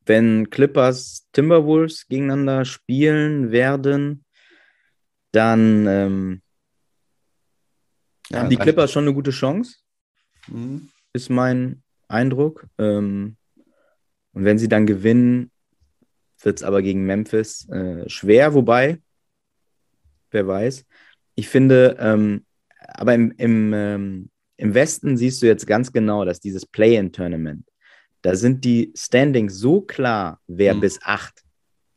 [0.05, 4.23] wenn Clippers Timberwolves gegeneinander spielen werden,
[5.31, 6.41] dann ähm,
[8.29, 9.77] Ja, haben die Clippers schon eine gute Chance,
[10.47, 10.89] Mhm.
[11.13, 12.67] ist mein Eindruck.
[12.77, 13.35] Ähm,
[14.31, 15.51] und wenn sie dann gewinnen,
[16.41, 19.01] wird es aber gegen Memphis äh, schwer, wobei,
[20.37, 20.85] wer weiß.
[21.35, 22.45] Ich finde, ähm,
[22.79, 27.65] aber im, im, ähm, im Westen siehst du jetzt ganz genau, dass dieses Play-in-Tournament,
[28.21, 30.79] da sind die Standings so klar, wer Mhm.
[30.81, 31.43] bis acht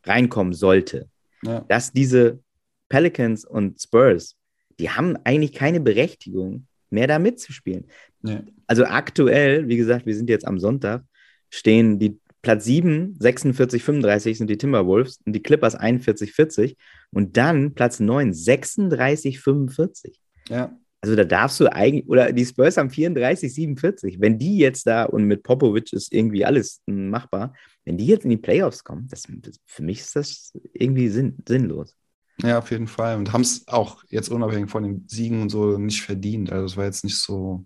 [0.05, 1.09] reinkommen sollte,
[1.42, 1.61] Ja.
[1.68, 2.40] dass diese
[2.88, 4.37] Pelicans und Spurs,
[4.79, 7.85] die haben eigentlich keine Berechtigung mehr da mitzuspielen.
[8.22, 8.42] Ja.
[8.66, 11.03] Also aktuell, wie gesagt, wir sind jetzt am Sonntag,
[11.50, 16.76] stehen die Platz 7, 46, 35 sind die Timberwolves und die Clippers 41, 40
[17.11, 20.18] und dann Platz 9, 36, 45.
[20.48, 20.76] ja.
[21.03, 24.20] Also da darfst du eigentlich, oder die Spurs haben 34, 47.
[24.20, 27.55] Wenn die jetzt da, und mit Popovic ist irgendwie alles machbar,
[27.87, 29.22] wenn die jetzt in die Playoffs kommen, das,
[29.64, 31.96] für mich ist das irgendwie sinn, sinnlos.
[32.42, 33.16] Ja, auf jeden Fall.
[33.16, 36.53] Und haben es auch jetzt unabhängig von den Siegen und so nicht verdient.
[36.53, 37.64] Also es war jetzt nicht so,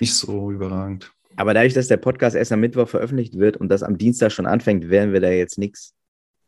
[0.00, 1.12] nicht so überragend.
[1.36, 4.46] Aber dadurch, dass der Podcast erst am Mittwoch veröffentlicht wird und das am Dienstag schon
[4.46, 5.94] anfängt, werden wir da jetzt nichts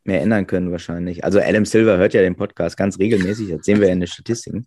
[0.05, 1.25] mehr ändern können wahrscheinlich.
[1.25, 4.07] Also Adam Silver hört ja den Podcast ganz regelmäßig, das sehen wir ja in den
[4.07, 4.66] Statistiken.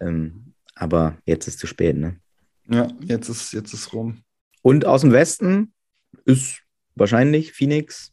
[0.00, 2.20] Ähm, aber jetzt ist zu spät, ne?
[2.68, 4.22] Ja, jetzt ist, jetzt ist rum.
[4.62, 5.72] Und aus dem Westen
[6.24, 6.62] ist
[6.94, 8.12] wahrscheinlich Phoenix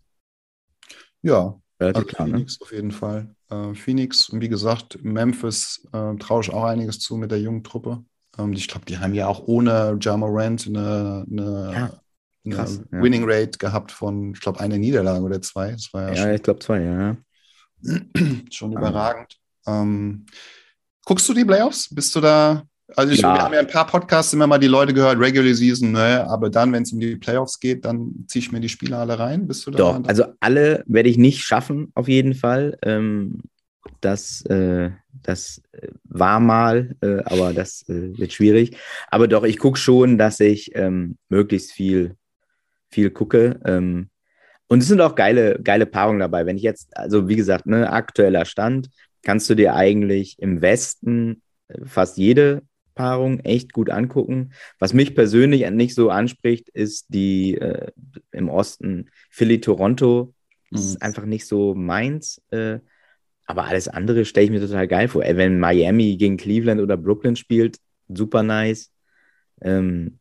[1.22, 2.34] Ja, relativ also klar, ne?
[2.34, 3.36] Phoenix auf jeden Fall.
[3.50, 7.64] Äh, Phoenix und wie gesagt, Memphis äh, traue ich auch einiges zu mit der jungen
[7.64, 8.04] Truppe.
[8.38, 12.02] Ähm, ich glaube, die haben ja auch ohne Ja Morant eine, eine, Ja,
[12.46, 13.02] eine krass, ja.
[13.02, 15.76] Winning Rate gehabt von, ich glaube, eine Niederlage oder zwei.
[15.94, 17.18] Ja, Ja, ich glaube zwei, ja.
[18.52, 19.38] schon, überragend.
[19.68, 20.26] Ähm,
[21.06, 21.94] guckst du die Playoffs?
[21.94, 22.64] Bist du da?
[22.96, 23.34] Also ich, Ja.
[23.36, 26.50] wir haben ja ein paar Podcasts immer mal die Leute gehört, Regular Season, ne, aber
[26.50, 29.48] dann, wenn es um die Playoffs geht, dann ziehe ich mir die Spiele alle rein.
[29.48, 29.78] Bist du da?
[29.78, 32.78] Doch, also alle werde ich nicht schaffen, auf jeden Fall.
[32.84, 33.42] Ähm,
[34.02, 34.92] das, äh,
[35.24, 38.78] das äh, war mal, äh, aber das äh, wird schwierig.
[39.10, 42.16] Aber doch, ich gucke schon, dass ich ähm, möglichst viel,
[42.90, 43.60] viel gucke.
[43.66, 44.10] Ähm,
[44.68, 46.46] und es sind auch geile, geile Paarungen dabei.
[46.46, 48.90] Wenn ich jetzt, also wie gesagt, ne, aktueller Stand,
[49.24, 51.42] kannst du dir eigentlich im Westen
[51.86, 52.64] fast jede
[52.96, 54.54] Paarung echt gut angucken.
[54.80, 57.92] Was mich persönlich nicht so anspricht, ist die äh,
[58.32, 60.34] im Osten Philly-Toronto.
[60.72, 60.88] Das Mhm.
[60.88, 62.42] ist einfach nicht so meins.
[62.52, 62.80] Äh,
[63.46, 65.24] aber alles andere stelle ich mir total geil vor.
[65.24, 67.78] Ey, wenn Miami gegen Cleveland oder Brooklyn spielt,
[68.08, 68.92] super nice.
[69.62, 70.20] Ähm,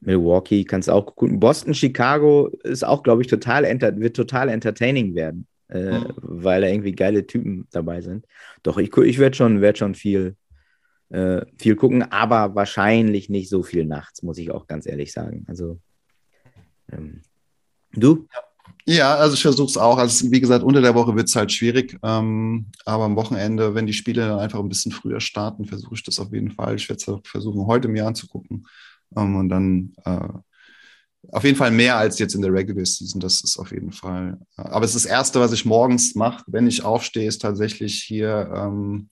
[0.00, 1.40] Milwaukee kannst du auch gucken.
[1.40, 6.14] Boston, Chicago ist auch, glaube ich, total wird total entertaining werden, äh, Mhm.
[6.18, 8.26] weil da irgendwie geile Typen dabei sind.
[8.62, 10.36] Doch, ich, ich werde schon, werd schon viel,
[11.08, 15.44] äh, viel gucken, aber wahrscheinlich nicht so viel nachts, muss ich auch ganz ehrlich sagen.
[15.48, 15.80] Also,
[16.92, 17.22] ähm,
[17.92, 18.26] du?
[18.32, 18.40] Ja,
[18.86, 19.98] also ich versuche es auch.
[19.98, 21.98] Also wie gesagt, unter der Woche wird es halt schwierig.
[22.02, 26.04] Ähm, aber am Wochenende, wenn die Spiele dann einfach ein bisschen früher starten, versuche ich
[26.04, 26.76] das auf jeden Fall.
[26.76, 28.66] Ich werde es versuchen, heute mir anzugucken.
[29.16, 30.28] Ähm, und dann äh,
[31.32, 33.20] auf jeden Fall mehr als jetzt in der Regular Season.
[33.20, 34.38] Das ist auf jeden Fall.
[34.56, 38.02] Äh, aber es ist das Erste, was ich morgens mache, wenn ich aufstehe, ist tatsächlich
[38.02, 39.10] hier ähm,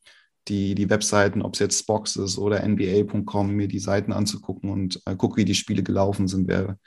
[0.49, 5.01] die, die Webseiten, ob es jetzt Spox ist oder NBA.com, mir die Seiten anzugucken und
[5.07, 6.79] äh, gucke, wie die Spiele gelaufen sind, wer,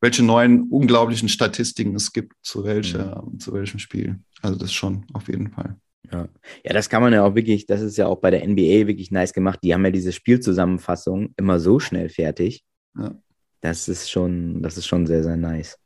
[0.00, 4.20] welche neuen unglaublichen Statistiken es gibt zu, welcher, zu welchem Spiel.
[4.42, 5.76] Also das schon auf jeden Fall.
[6.10, 6.28] Ja.
[6.64, 9.10] ja, das kann man ja auch wirklich, das ist ja auch bei der NBA wirklich
[9.12, 9.60] nice gemacht.
[9.62, 12.64] Die haben ja diese Spielzusammenfassung immer so schnell fertig.
[12.98, 13.14] Ja.
[13.60, 15.78] Das ist schon, das ist schon sehr, sehr nice.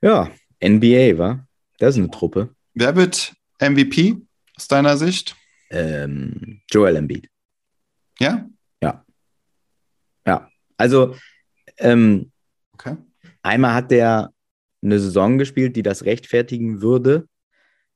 [0.00, 0.30] Ja,
[0.64, 1.46] NBA, war.
[1.78, 2.54] Das ist eine Truppe.
[2.74, 4.16] Wer wird MVP
[4.56, 5.36] aus deiner Sicht?
[5.70, 7.28] Ähm, Joel Embiid.
[8.18, 8.48] Ja?
[10.26, 11.14] Ja, also
[11.78, 12.32] ähm,
[12.74, 12.96] Okay.
[13.42, 14.30] Einmal hat der
[14.82, 17.28] eine Saison gespielt, die das rechtfertigen würde.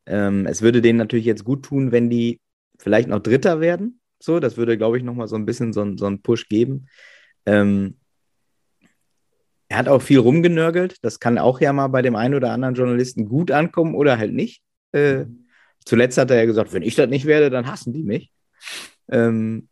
[0.06, 2.40] Ähm, es würde denen natürlich jetzt gut tun, wenn die
[2.78, 4.00] vielleicht noch Dritter werden.
[4.18, 6.88] So, das würde, glaube ich, nochmal so ein bisschen so, so einen Push geben.
[7.46, 7.96] Ähm,
[9.68, 10.96] er hat auch viel rumgenörgelt.
[11.02, 14.32] Das kann auch ja mal bei dem einen oder anderen Journalisten gut ankommen oder halt
[14.32, 14.62] nicht.
[14.92, 15.26] Äh,
[15.84, 18.32] zuletzt hat er ja gesagt, wenn ich das nicht werde, dann hassen die mich.
[19.08, 19.68] Ähm,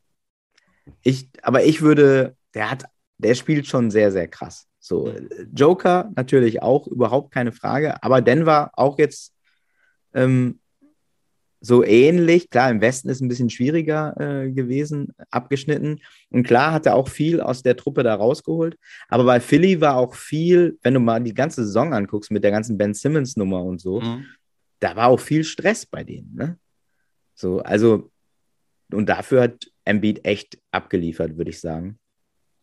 [1.03, 2.85] ich, aber ich würde, der hat,
[3.19, 4.68] der spielt schon sehr, sehr krass.
[4.81, 5.13] So,
[5.55, 9.35] Joker natürlich auch, überhaupt keine Frage, aber Denver auch jetzt
[10.15, 10.61] ähm,
[11.61, 12.51] so ähnlich.
[12.51, 16.01] Klar, im Westen ist ein bisschen schwieriger äh, gewesen, abgeschnitten.
[16.31, 18.79] Und klar hat er auch viel aus der Truppe da rausgeholt.
[19.09, 22.53] Aber bei Philly war auch viel, wenn du mal die ganze Saison anguckst mit der
[22.53, 24.25] ganzen Ben Simmons-Nummer und so, Mhm.
[24.79, 26.33] da war auch viel Stress bei denen.
[26.37, 26.59] Ne?
[27.35, 28.11] So, also,
[28.93, 31.99] und dafür hat Embiid echt abgeliefert, würde ich sagen.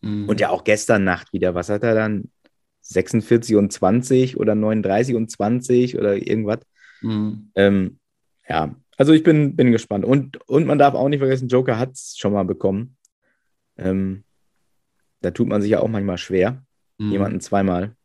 [0.06, 0.30] Mhm.
[0.30, 1.56] Und ja auch gestern Nacht wieder.
[1.56, 2.30] Was hat er dann?
[2.82, 6.60] 46 und 20 oder 39 und 20 oder irgendwas.
[7.02, 7.50] Mhm.
[7.56, 8.00] Ähm,
[8.48, 10.06] ja, also ich bin, bin gespannt.
[10.06, 12.96] Und, und man darf auch nicht vergessen, Joker hat es schon mal bekommen.
[13.78, 14.24] Ähm,
[15.22, 16.64] da tut man sich ja auch manchmal schwer,
[17.00, 17.12] mhm.
[17.12, 17.96] jemanden zweimal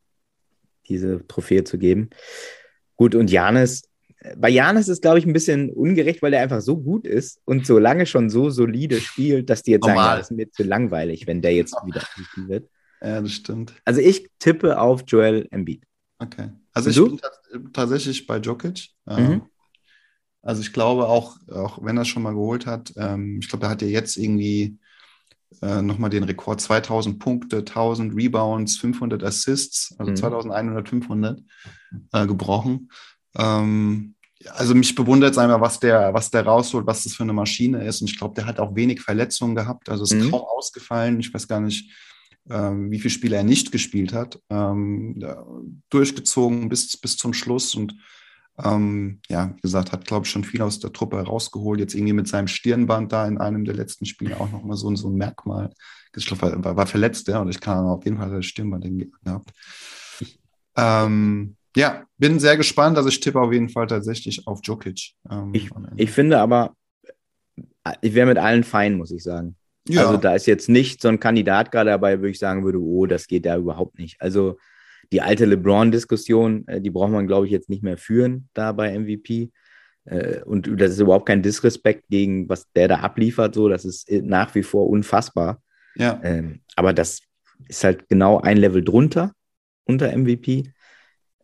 [0.88, 2.08] diese Trophäe zu geben.
[2.96, 3.89] Gut, und Janis,
[4.36, 7.66] bei Janis ist, glaube ich, ein bisschen ungerecht, weil er einfach so gut ist und
[7.66, 10.04] so lange schon so solide spielt, dass die jetzt Normal.
[10.04, 12.68] sagen, das ist mir zu langweilig, wenn der jetzt wieder MVP wird.
[13.02, 13.74] Ja, das stimmt.
[13.84, 15.84] Also ich tippe auf Joel Embiid.
[16.18, 16.50] Okay.
[16.72, 17.58] Also und ich du?
[17.58, 18.90] bin tatsächlich bei Jokic.
[19.08, 19.42] Ähm, mhm.
[20.42, 23.66] Also ich glaube auch, auch wenn er es schon mal geholt hat, ähm, ich glaube,
[23.66, 24.78] er hat ja jetzt irgendwie
[25.62, 30.16] äh, nochmal den Rekord 2000 Punkte, 1000 Rebounds, 500 Assists, also mhm.
[30.16, 31.42] 2100, 500
[32.12, 32.90] äh, gebrochen.
[33.36, 34.14] Ähm,
[34.48, 37.84] also mich bewundert es einmal, was der, was der rausholt, was das für eine Maschine
[37.84, 38.00] ist.
[38.00, 39.88] Und ich glaube, der hat auch wenig Verletzungen gehabt.
[39.88, 40.30] Also ist mhm.
[40.30, 41.20] kaum ausgefallen.
[41.20, 41.90] Ich weiß gar nicht,
[42.48, 44.40] ähm, wie viele Spiele er nicht gespielt hat.
[44.48, 45.22] Ähm,
[45.90, 47.94] durchgezogen bis, bis zum Schluss und
[48.62, 51.80] ähm, ja, wie gesagt, hat, glaube ich, schon viel aus der Truppe herausgeholt.
[51.80, 55.08] Jetzt irgendwie mit seinem Stirnband da in einem der letzten Spiele auch nochmal so, so
[55.08, 55.72] ein Merkmal.
[56.14, 58.86] Ich glaube, war, war verletzt, ja, und ich kann auf jeden Fall das Stirnband
[59.24, 59.50] gehabt.
[60.76, 62.96] Ähm, ja, bin sehr gespannt.
[62.96, 65.12] Also ich tippe auf jeden Fall tatsächlich auf Jokic.
[65.30, 66.74] Ähm, ich, ich finde aber,
[68.00, 69.56] ich wäre mit allen fein, muss ich sagen.
[69.88, 70.06] Ja.
[70.06, 73.06] Also da ist jetzt nicht so ein Kandidat gerade dabei, wo ich sagen würde, oh,
[73.06, 74.20] das geht da überhaupt nicht.
[74.20, 74.58] Also
[75.12, 78.96] die alte LeBron-Diskussion, äh, die braucht man, glaube ich, jetzt nicht mehr führen da bei
[78.96, 79.50] MVP.
[80.04, 83.54] Äh, und das ist überhaupt kein Disrespekt gegen, was der da abliefert.
[83.54, 85.62] So, das ist äh, nach wie vor unfassbar.
[85.96, 86.20] Ja.
[86.22, 87.20] Ähm, aber das
[87.68, 89.32] ist halt genau ein Level drunter
[89.84, 90.72] unter MVP.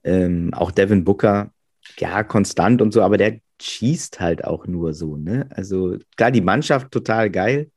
[0.07, 1.51] Ähm, auch Devin Booker,
[1.99, 5.49] ja, konstant und so, aber der schießt halt auch nur so, ne?
[5.51, 7.71] Also klar, die Mannschaft total geil.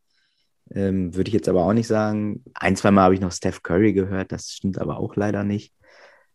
[0.71, 2.43] Ähm, Würde ich jetzt aber auch nicht sagen.
[2.53, 5.73] Ein, zwei Mal habe ich noch Steph Curry gehört, das stimmt aber auch leider nicht.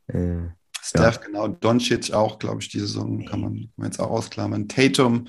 [0.08, 0.48] Äh,
[0.82, 1.22] Steph, ja.
[1.26, 1.48] genau.
[1.48, 4.68] Doncic auch, glaube ich, die Saison kann man, kann man jetzt auch ausklammern.
[4.68, 5.28] Tatum,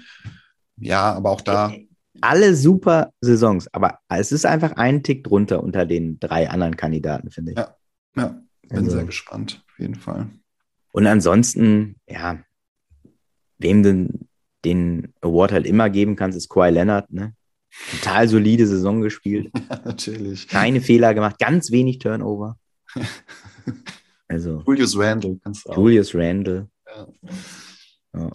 [0.78, 1.74] ja, aber auch da.
[2.22, 7.30] Alle super Saisons, aber es ist einfach ein Tick drunter unter den drei anderen Kandidaten,
[7.30, 7.58] finde ich.
[7.58, 7.76] Ja,
[8.16, 8.42] ja.
[8.68, 10.30] bin also, sehr gespannt, auf jeden Fall.
[10.96, 12.42] Und ansonsten, ja,
[13.58, 14.30] wem den,
[14.64, 17.36] den Award halt immer geben kannst, ist Kawhi Leonard, ne?
[17.92, 19.52] Total solide Saison gespielt.
[19.70, 20.48] Ja, natürlich.
[20.48, 22.58] Keine Fehler gemacht, ganz wenig Turnover.
[24.28, 25.78] Also, Julius Randle kannst du auch.
[25.78, 26.68] Julius Randle.
[26.88, 27.08] Ja.
[28.16, 28.32] ja.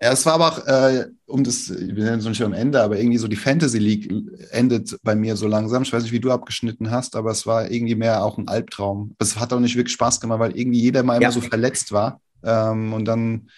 [0.00, 2.98] Ja, es war aber auch, äh, um das, wir sind noch nicht am Ende, aber
[2.98, 4.08] irgendwie so die Fantasy League
[4.50, 5.82] endet bei mir so langsam.
[5.82, 9.16] Ich weiß nicht, wie du abgeschnitten hast, aber es war irgendwie mehr auch ein Albtraum.
[9.18, 11.28] Es hat auch nicht wirklich Spaß gemacht, weil irgendwie jeder mal ja.
[11.28, 12.20] immer so verletzt war.
[12.44, 13.48] Ähm, und dann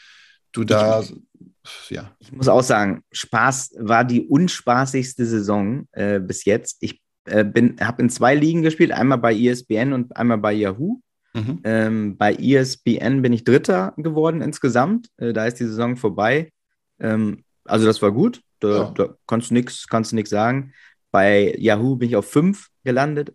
[0.53, 2.11] du da, ich, ja.
[2.21, 6.79] Ich muss auch sagen, Spaß war die unspaßigste Saison äh, bis jetzt.
[6.81, 7.45] Ich äh,
[7.81, 11.01] habe in zwei Ligen gespielt, einmal bei ESPN und einmal bei Yahoo.
[11.33, 11.61] Mhm.
[11.65, 15.09] Ähm, bei ESPN bin ich Dritter geworden insgesamt.
[15.17, 16.53] Äh, da ist die Saison vorbei.
[16.99, 18.41] Ähm, also das war gut.
[18.59, 18.91] Da, ja.
[18.91, 20.73] da kannst du nichts kannst nix sagen.
[21.11, 23.35] Bei Yahoo bin ich auf fünf gelandet.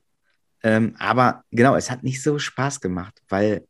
[0.64, 3.66] Ähm, aber genau, es hat nicht so Spaß gemacht, weil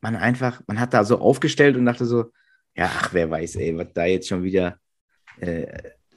[0.00, 2.32] man einfach, man hat da so aufgestellt und dachte so,
[2.74, 4.78] ja, ach, wer weiß, ey, was da jetzt schon wieder.
[5.38, 5.66] Äh,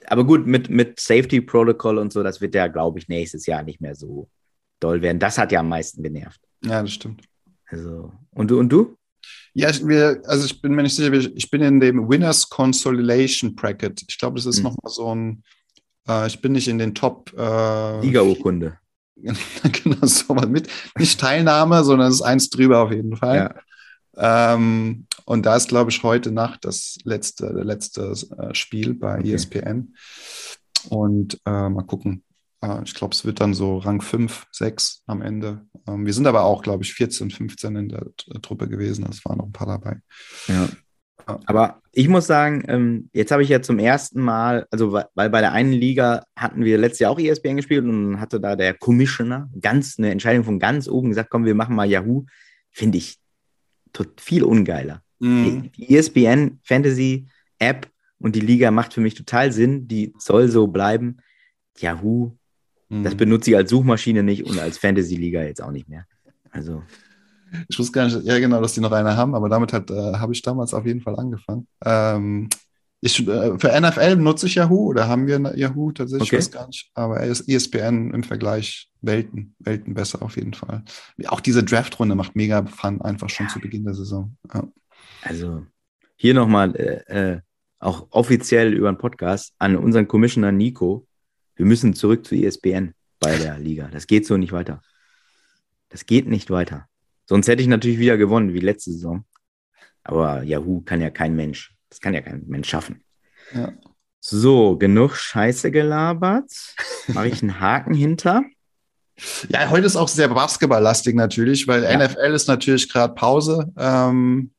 [0.07, 3.63] aber gut, mit, mit Safety Protocol und so, das wird ja, glaube ich, nächstes Jahr
[3.63, 4.29] nicht mehr so
[4.79, 5.19] doll werden.
[5.19, 6.41] Das hat ja am meisten genervt.
[6.63, 7.23] Ja, das stimmt.
[7.73, 8.95] Also, und du und du?
[9.53, 13.55] Ja, ich, wir, also ich bin mir nicht sicher, ich bin in dem Winners Consolidation
[13.55, 14.03] Bracket.
[14.07, 14.63] Ich glaube, das ist hm.
[14.63, 15.43] nochmal so ein,
[16.07, 17.31] äh, ich bin nicht in den Top.
[17.37, 18.77] Äh, Liga-Urkunde.
[19.83, 20.67] genau, so mal mit.
[20.97, 23.53] Nicht Teilnahme, sondern es ist eins drüber auf jeden Fall.
[24.15, 24.53] Ja.
[24.55, 29.33] Ähm, und da ist, glaube ich, heute Nacht das letzte, letzte äh, Spiel bei okay.
[29.33, 29.95] ESPN.
[30.89, 32.23] Und äh, mal gucken,
[32.83, 35.65] ich glaube, es wird dann so Rang 5, 6 am Ende.
[35.87, 38.05] Ähm, wir sind aber auch, glaube ich, 14, 15 in der
[38.41, 39.05] Truppe gewesen.
[39.09, 39.99] Es waren noch ein paar dabei.
[40.47, 40.69] Ja.
[41.45, 45.41] Aber ich muss sagen, ähm, jetzt habe ich ja zum ersten Mal, also weil bei
[45.41, 49.49] der einen Liga hatten wir letztes Jahr auch ESPN gespielt und hatte da der Commissioner
[49.59, 52.25] ganz eine Entscheidung von ganz oben gesagt, komm, wir machen mal Yahoo.
[52.71, 53.19] Finde ich
[54.17, 55.01] viel ungeiler.
[55.19, 55.71] Mhm.
[55.77, 57.27] Die ESPN Fantasy
[57.59, 59.87] App und die Liga macht für mich total Sinn.
[59.87, 61.17] Die soll so bleiben.
[61.77, 62.37] Yahoo
[63.01, 63.17] das mhm.
[63.17, 66.05] benutze ich als Suchmaschine nicht und als Fantasy-Liga jetzt auch nicht mehr.
[66.51, 66.83] Also.
[67.67, 70.13] Ich wusste gar nicht, ja genau, dass die noch eine haben, aber damit hat, äh,
[70.13, 71.67] habe ich damals auf jeden Fall angefangen.
[71.85, 72.49] Ähm,
[72.99, 76.37] ich, äh, für NFL nutze ich Yahoo oder haben wir Yahoo tatsächlich, okay.
[76.37, 76.89] ich weiß gar nicht.
[76.93, 80.83] Aber ESPN im Vergleich Welten, Welten besser auf jeden Fall.
[81.27, 83.51] Auch diese Draft-Runde macht mega Fun, einfach schon ja.
[83.51, 84.35] zu Beginn der Saison.
[84.53, 84.67] Ja.
[85.21, 85.65] Also
[86.15, 87.41] hier nochmal äh, äh,
[87.79, 91.05] auch offiziell über den Podcast an unseren Commissioner Nico.
[91.55, 93.87] Wir müssen zurück zu ESPN bei der Liga.
[93.91, 94.81] Das geht so nicht weiter.
[95.89, 96.87] Das geht nicht weiter.
[97.25, 99.25] Sonst hätte ich natürlich wieder gewonnen, wie letzte Saison.
[100.03, 101.75] Aber Yahoo kann ja kein Mensch.
[101.89, 103.03] Das kann ja kein Mensch schaffen.
[103.53, 103.71] Ja.
[104.19, 106.51] So, genug Scheiße gelabert.
[107.07, 108.43] Mache ich einen Haken hinter.
[109.49, 111.97] Ja, heute ist auch sehr basketballlastig natürlich, weil Ja.
[111.97, 114.51] NFL ist natürlich gerade Pause ähm,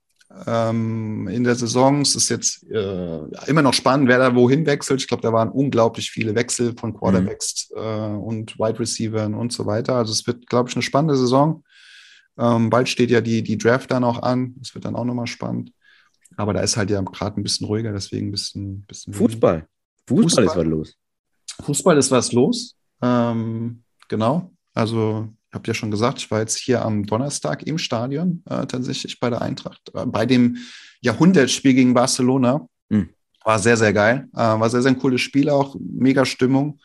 [0.47, 2.01] ähm, in der Saison.
[2.01, 5.01] Es ist jetzt äh, immer noch spannend, wer da wohin wechselt.
[5.01, 9.67] Ich glaube, da waren unglaublich viele Wechsel von Quarterbacks äh, und Wide Receivers und so
[9.67, 9.97] weiter.
[9.97, 11.65] Also es wird, glaube ich, eine spannende Saison.
[12.37, 14.55] Ähm, bald steht ja die, die Draft dann auch an.
[14.59, 15.73] Das wird dann auch nochmal spannend.
[16.37, 19.69] Aber da ist halt ja gerade ein bisschen ruhiger, deswegen ein bisschen, bisschen Fußball.
[20.09, 20.45] Fußball, Fußball.
[20.45, 20.97] ist was los.
[21.63, 22.77] Fußball ist was los.
[23.01, 24.51] Ähm, genau.
[24.75, 29.21] Also, habe ja schon gesagt, ich war jetzt hier am Donnerstag im Stadion, äh, tatsächlich
[29.21, 30.59] bei der Eintracht, äh, bei dem
[31.01, 32.67] Jahrhundertspiel gegen Barcelona.
[32.89, 33.11] Mhm.
[33.45, 34.29] War sehr, sehr geil.
[34.33, 35.77] Äh, war sehr, sehr ein cooles Spiel auch.
[35.79, 36.81] Mega Stimmung.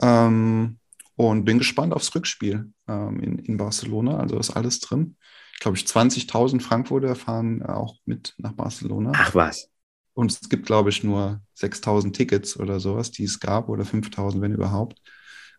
[0.00, 0.78] Ähm,
[1.16, 4.18] und bin gespannt aufs Rückspiel ähm, in, in Barcelona.
[4.18, 5.16] Also ist alles drin.
[5.54, 9.10] Ich glaube, ich 20.000 Frankfurter fahren auch mit nach Barcelona.
[9.14, 9.68] Ach was.
[10.14, 14.40] Und es gibt, glaube ich, nur 6000 Tickets oder sowas, die es gab, oder 5000,
[14.40, 15.00] wenn überhaupt.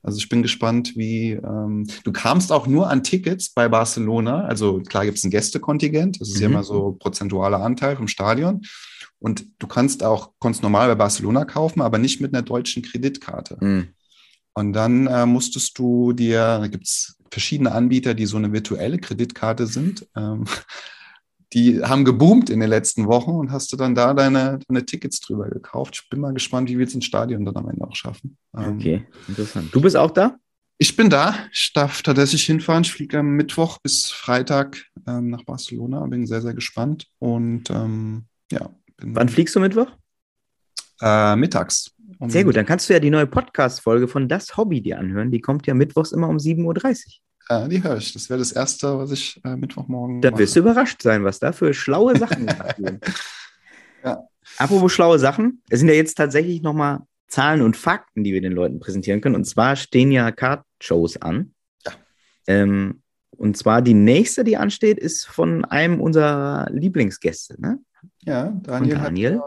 [0.01, 4.45] Also ich bin gespannt, wie ähm, du kamst auch nur an Tickets bei Barcelona.
[4.45, 6.53] Also klar gibt es ein Gästekontingent, das ist ja Mhm.
[6.55, 8.61] immer so prozentualer Anteil vom Stadion.
[9.19, 13.57] Und du kannst auch kannst normal bei Barcelona kaufen, aber nicht mit einer deutschen Kreditkarte.
[13.59, 13.87] Hm.
[14.53, 18.97] Und dann äh, musstest du dir, da gibt es verschiedene Anbieter, die so eine virtuelle
[18.97, 20.07] Kreditkarte sind.
[20.15, 20.45] Ähm,
[21.53, 25.19] die haben geboomt in den letzten Wochen und hast du dann da deine, deine Tickets
[25.19, 26.01] drüber gekauft.
[26.03, 28.37] Ich bin mal gespannt, wie wir es ins Stadion dann am Ende auch schaffen.
[28.55, 29.69] Ähm, Okay, interessant.
[29.73, 30.37] Du bist auch da?
[30.77, 31.35] Ich bin da.
[31.51, 32.83] Ich darf tatsächlich hinfahren.
[32.83, 36.05] Ich fliege am Mittwoch bis Freitag ähm, nach Barcelona.
[36.05, 37.07] Bin sehr, sehr gespannt.
[37.19, 39.87] Und ähm, ja, bin Wann fliegst du Mittwoch?
[41.01, 41.91] äh, mittags.
[42.19, 45.31] Um- Sehr gut, dann kannst du ja die neue Podcast-Folge von Das Hobby dir anhören.
[45.31, 46.73] Die kommt ja mittwochs immer um 7.30 Uhr.
[47.49, 48.13] Äh, die höre ich.
[48.13, 50.39] Das wäre das Erste, was ich äh, Mittwochmorgen Da mache.
[50.41, 52.99] wirst du überrascht sein, was da für schlaue Sachen werden.
[54.03, 54.23] Ja.
[54.57, 58.53] Apropos schlaue Sachen, es sind ja jetzt tatsächlich nochmal Zahlen und Fakten, die wir den
[58.53, 59.35] Leuten präsentieren können.
[59.35, 61.53] Und zwar stehen ja Card-Shows an.
[61.85, 61.91] Ja.
[62.47, 67.59] Ähm, und zwar die nächste, die ansteht, ist von einem unserer Lieblingsgäste.
[67.61, 67.79] Ne?
[68.23, 69.39] Ja, Daniel, Und Daniel?
[69.39, 69.43] hat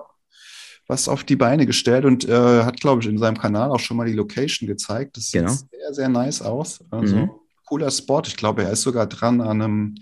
[0.89, 3.97] was auf die Beine gestellt und äh, hat, glaube ich, in seinem Kanal auch schon
[3.97, 5.17] mal die Location gezeigt.
[5.17, 5.53] Das sieht Genau.
[5.53, 6.83] sehr, sehr nice aus.
[6.91, 7.31] Also Mhm.
[7.67, 8.23] Cooler Spot.
[8.27, 9.95] Ich glaube, er ist sogar dran an einem,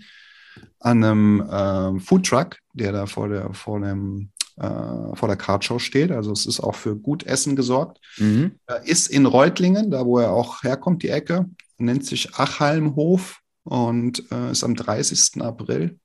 [0.79, 6.11] an einem ähm, Foodtruck, der da vor der, vor dem, äh, vor der Cardshow steht.
[6.11, 7.99] Also es ist auch für gut Essen gesorgt.
[8.17, 8.59] Mhm.
[8.67, 11.45] Er ist in Reutlingen, da wo er auch herkommt, die Ecke.
[11.77, 15.41] Nennt sich Achalmhof und äh, ist am 30.
[15.41, 15.99] April.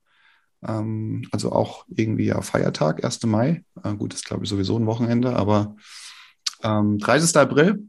[0.67, 3.25] Ähm, also auch irgendwie ja Feiertag, 1.
[3.25, 3.65] Mai.
[3.83, 5.77] Äh, gut, ist glaube ich sowieso ein Wochenende, aber
[6.63, 7.37] ähm, 30.
[7.37, 7.89] April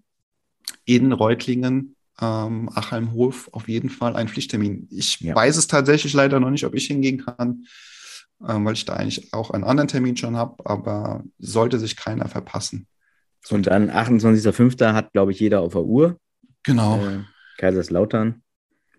[0.85, 4.87] in Reutlingen, ähm, Achalmhof auf jeden Fall ein Pflichttermin.
[4.91, 5.35] Ich Ja.
[5.35, 7.65] weiß es tatsächlich leider noch nicht, ob ich hingehen kann,
[8.47, 12.27] ähm, weil ich da eigentlich auch einen anderen Termin schon habe, aber sollte sich keiner
[12.27, 12.87] verpassen.
[13.49, 14.93] Und dann 28.05.
[14.93, 16.17] hat, glaube ich, jeder auf der Uhr.
[16.63, 16.97] Genau.
[16.97, 17.23] Äh,
[17.57, 18.41] Kaiserslautern,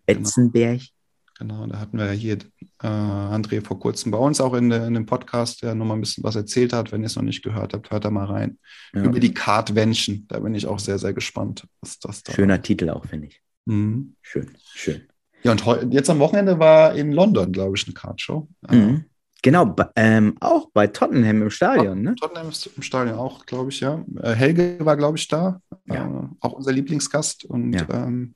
[0.06, 0.80] Etzenberg.
[0.80, 0.90] Genau,
[1.40, 2.38] da hatten wir ja hier
[2.82, 6.00] äh, André vor kurzem bei uns auch in, de, in dem Podcast, der nochmal ein
[6.00, 6.90] bisschen was erzählt hat.
[6.92, 8.58] Wenn ihr es noch nicht gehört habt, hört da mal rein.
[8.92, 9.04] Ja.
[9.04, 10.26] Über die Kartwändchen.
[10.28, 13.40] Da bin ich auch sehr, sehr gespannt, was das da Schöner Titel auch, finde ich.
[13.66, 14.14] Mhm.
[14.22, 15.02] Schön, schön.
[15.44, 18.48] Ja, und heu- jetzt am Wochenende war in London, glaube ich, eine Kartshow.
[18.68, 19.04] Äh, Mhm.
[19.40, 22.16] Genau, ähm, auch bei Tottenham im Stadion, ne?
[22.16, 24.04] Tottenham ist im Stadion auch, glaube ich, ja.
[24.20, 25.60] Äh, Helge war, glaube ich, da.
[25.86, 26.08] Ja.
[26.08, 27.44] Äh, auch unser Lieblingsgast.
[27.44, 27.86] Und Ja.
[27.88, 28.34] ähm,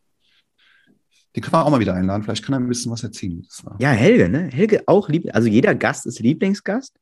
[1.34, 2.22] den können wir auch mal wieder einladen.
[2.22, 3.46] Vielleicht kann er ein bisschen was erzählen.
[3.78, 4.48] Ja, Helge, ne?
[4.52, 6.98] Helge auch lieb, also jeder Gast ist Lieblingsgast.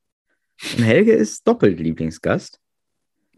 [0.77, 2.59] Und Helge ist doppelt Lieblingsgast.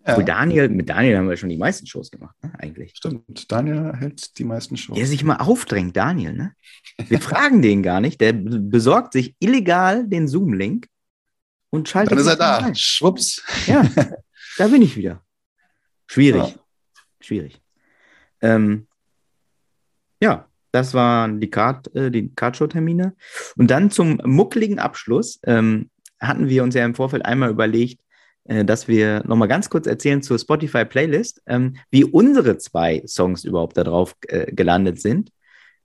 [0.06, 2.52] Ja, Mit Daniel, mit Daniel haben wir schon die meisten Shows gemacht, ne?
[2.60, 2.92] Eigentlich.
[2.98, 3.50] stimmt.
[3.50, 4.98] Daniel hält die meisten Shows.
[4.98, 6.54] Der sich mal aufdrängt, Daniel, ne?
[7.08, 8.20] Wir fragen den gar nicht.
[8.20, 10.88] Der besorgt sich illegal den Zoom-Link
[11.70, 12.12] und schaltet.
[12.12, 12.58] Dann ist er da.
[12.58, 12.76] ein.
[12.76, 13.42] Schwupps.
[13.66, 13.90] Ja,
[14.58, 15.24] da bin ich wieder.
[16.08, 16.50] Schwierig.
[16.50, 16.60] Ja.
[17.22, 17.62] Schwierig.
[18.42, 18.88] Ähm,
[20.22, 23.16] ja, das waren die Card, äh, die Cardshow-Termine.
[23.56, 25.90] Und dann zum muckligen Abschluss ähm,
[26.20, 28.02] hatten wir uns ja im Vorfeld einmal überlegt,
[28.46, 33.78] äh, dass wir nochmal ganz kurz erzählen zur Spotify-Playlist, ähm, wie unsere zwei Songs überhaupt
[33.78, 35.30] da drauf äh, gelandet sind.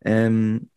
[0.05, 0.71] Ähm,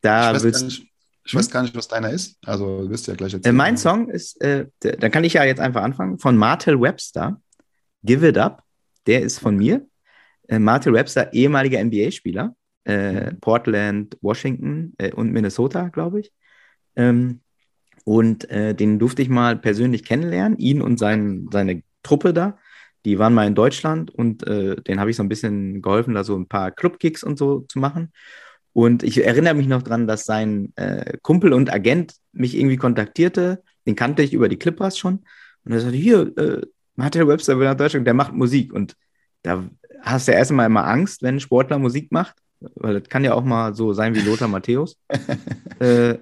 [0.00, 0.86] da ich, weiß nicht,
[1.24, 2.38] ich weiß gar nicht, was deiner ist.
[2.46, 3.54] Also wirst du ja gleich äh, erzählen.
[3.54, 7.38] mein Song ist, äh, da kann ich ja jetzt einfach anfangen, von Martel Webster,
[8.02, 8.62] Give It Up.
[9.06, 9.86] Der ist von mir.
[10.48, 12.54] Äh, Martel Webster, ehemaliger NBA-Spieler,
[12.84, 16.32] äh, Portland, Washington äh, und Minnesota, glaube ich.
[16.96, 17.40] Ähm,
[18.04, 22.58] und äh, den durfte ich mal persönlich kennenlernen, ihn und sein, seine Truppe da.
[23.04, 26.24] Die waren mal in Deutschland und äh, den habe ich so ein bisschen geholfen, da
[26.24, 28.12] so ein paar Clubkicks und so zu machen.
[28.72, 33.62] Und ich erinnere mich noch dran, dass sein äh, Kumpel und Agent mich irgendwie kontaktierte.
[33.86, 35.24] Den kannte ich über die Clippers schon.
[35.64, 36.62] Und er sagte, hier, äh,
[36.94, 38.72] Martin Webster will nach Deutschland, der macht Musik.
[38.72, 38.96] Und
[39.42, 39.64] da
[40.00, 42.36] hast du ja erstmal immer Angst, wenn ein Sportler Musik macht.
[42.74, 44.96] Weil das kann ja auch mal so sein wie Lothar Matthäus.
[45.78, 46.18] äh,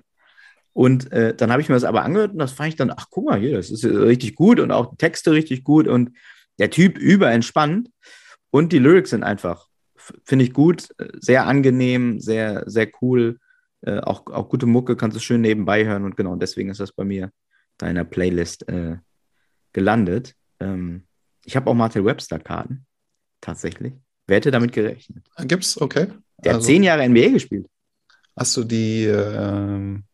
[0.73, 3.07] und äh, dann habe ich mir das aber angehört und das fand ich dann, ach
[3.11, 6.17] guck mal hier, das ist richtig gut und auch Texte richtig gut und
[6.59, 7.91] der Typ überentspannt
[8.51, 9.67] und die Lyrics sind einfach,
[10.25, 10.89] finde ich gut,
[11.19, 13.39] sehr angenehm, sehr, sehr cool.
[13.83, 16.93] Äh, auch, auch gute Mucke kannst du schön nebenbei hören und genau deswegen ist das
[16.93, 17.31] bei mir
[17.79, 18.99] da in der Playlist äh,
[19.73, 20.35] gelandet.
[20.61, 21.07] Ähm,
[21.45, 22.87] ich habe auch Martin Webster-Karten,
[23.41, 23.95] tatsächlich.
[24.31, 25.25] Wer hätte damit gerechnet?
[25.41, 26.07] Gibt's, okay.
[26.45, 27.67] Der also, hat zehn Jahre NBA gespielt.
[28.37, 30.05] Hast du die, ähm,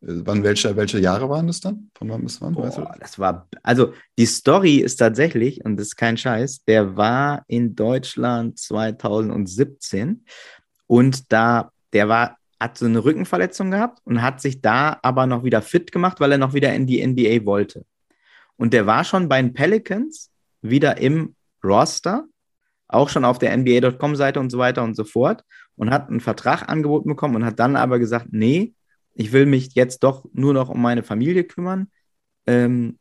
[0.00, 1.90] wann welche, welche Jahre waren das dann?
[1.94, 2.54] Von wann bis wann?
[2.54, 2.86] Boah, weißt du?
[2.98, 7.76] Das war, also die Story ist tatsächlich, und das ist kein Scheiß, der war in
[7.76, 10.24] Deutschland 2017
[10.86, 15.44] und da, der war, hat so eine Rückenverletzung gehabt und hat sich da aber noch
[15.44, 17.84] wieder fit gemacht, weil er noch wieder in die NBA wollte.
[18.56, 20.30] Und der war schon bei den Pelicans
[20.62, 22.26] wieder im Roster,
[22.88, 25.42] auch schon auf der NBA.com-Seite und so weiter und so fort
[25.76, 28.74] und hat einen Vertrag angeboten bekommen und hat dann aber gesagt, nee,
[29.14, 31.88] ich will mich jetzt doch nur noch um meine Familie kümmern
[32.46, 32.98] ähm,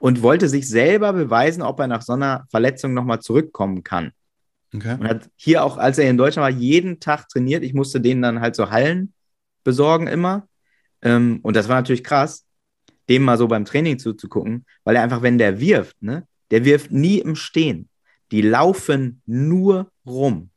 [0.00, 4.12] und wollte sich selber beweisen, ob er nach so einer Verletzung nochmal zurückkommen kann.
[4.74, 4.96] Okay.
[4.98, 7.62] Und hat hier auch, als er in Deutschland war, jeden Tag trainiert.
[7.62, 9.14] Ich musste denen dann halt so Hallen
[9.64, 10.48] besorgen immer.
[11.02, 12.44] Ähm, und das war natürlich krass,
[13.08, 16.90] dem mal so beim Training zuzugucken, weil er einfach, wenn der wirft, ne, der wirft
[16.90, 17.87] nie im Stehen.
[18.30, 20.50] Die laufen nur rum.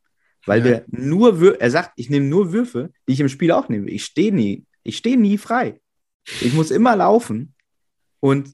[0.45, 0.65] Weil ja.
[0.65, 3.89] der nur, er sagt, ich nehme nur Würfe, die ich im Spiel auch nehme.
[3.89, 5.79] Ich stehe nie, ich stehe nie frei.
[6.41, 7.53] Ich muss immer laufen.
[8.19, 8.53] Und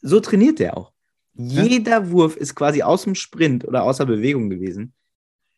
[0.00, 0.92] so trainiert der auch.
[1.34, 1.62] Ja.
[1.62, 4.92] Jeder Wurf ist quasi aus dem Sprint oder außer Bewegung gewesen.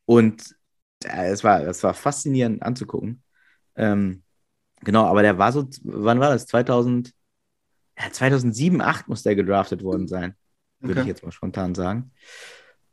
[0.04, 0.54] Und
[1.00, 3.22] es war, es war faszinierend anzugucken.
[3.74, 4.22] Ähm,
[4.80, 6.46] genau, aber der war so, wann war das?
[6.46, 7.12] 2000,
[7.98, 10.34] ja, 2007, 2008 muss der gedraftet worden sein.
[10.80, 11.02] Würde okay.
[11.02, 12.12] ich jetzt mal spontan sagen.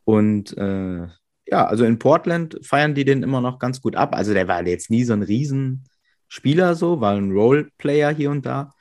[0.04, 1.06] Und äh,
[1.46, 4.14] ja, also in Portland feiern die den immer noch ganz gut ab.
[4.14, 8.72] Also der war jetzt nie so ein Riesenspieler, so, war ein Roleplayer hier und da.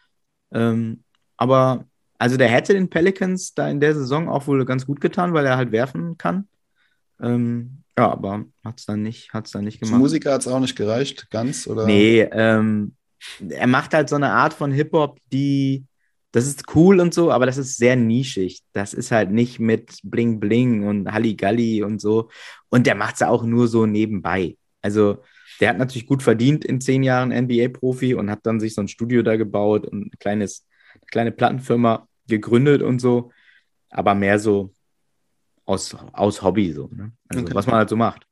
[0.52, 1.04] Ähm,
[1.38, 1.86] aber
[2.18, 5.46] also der hätte den Pelicans da in der Saison auch wohl ganz gut getan, weil
[5.46, 6.48] er halt werfen kann.
[7.22, 9.94] Ähm, ja, aber hat es dann nicht, hat's dann nicht gemacht.
[9.94, 11.86] Als Musiker hat es auch nicht gereicht, ganz, oder?
[11.86, 12.96] Nee, ähm,
[13.50, 15.86] er macht halt so eine Art von Hip-Hop, die
[16.32, 18.62] das ist cool und so, aber das ist sehr nischig.
[18.74, 22.30] Das ist halt nicht mit Bling Bling und Halligalli und so.
[22.70, 24.58] Und der macht es auch nur so nebenbei.
[24.82, 25.24] Also,
[25.60, 28.88] der hat natürlich gut verdient in zehn Jahren NBA-Profi und hat dann sich so ein
[28.88, 33.32] Studio da gebaut und ein kleines, eine kleine Plattenfirma gegründet und so.
[33.90, 34.72] Aber mehr so
[35.66, 36.90] aus, aus Hobby, so.
[36.94, 37.12] Ne?
[37.28, 37.56] Also, okay.
[37.56, 38.28] was man halt so macht.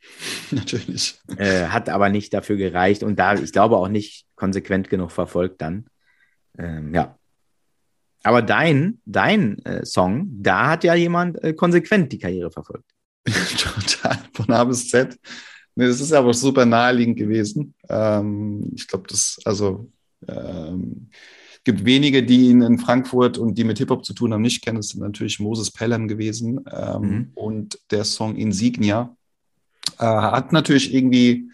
[0.50, 1.20] Natürlich.
[1.36, 5.62] Äh, hat aber nicht dafür gereicht und da, ich glaube, auch nicht konsequent genug verfolgt
[5.62, 5.86] dann.
[6.58, 7.17] Ähm, ja,
[8.22, 12.90] aber dein, dein äh, Song, da hat ja jemand äh, konsequent die Karriere verfolgt.
[13.24, 15.18] Total, von A bis Z.
[15.74, 17.74] Nee, das ist aber super naheliegend gewesen.
[17.88, 19.90] Ähm, ich glaube, das, also,
[20.26, 21.08] ähm,
[21.64, 24.78] gibt wenige, die ihn in Frankfurt und die mit Hip-Hop zu tun haben, nicht kennen.
[24.78, 27.30] Das sind natürlich Moses Pelham gewesen ähm, mhm.
[27.34, 29.14] und der Song Insignia.
[29.98, 31.50] Äh, hat natürlich irgendwie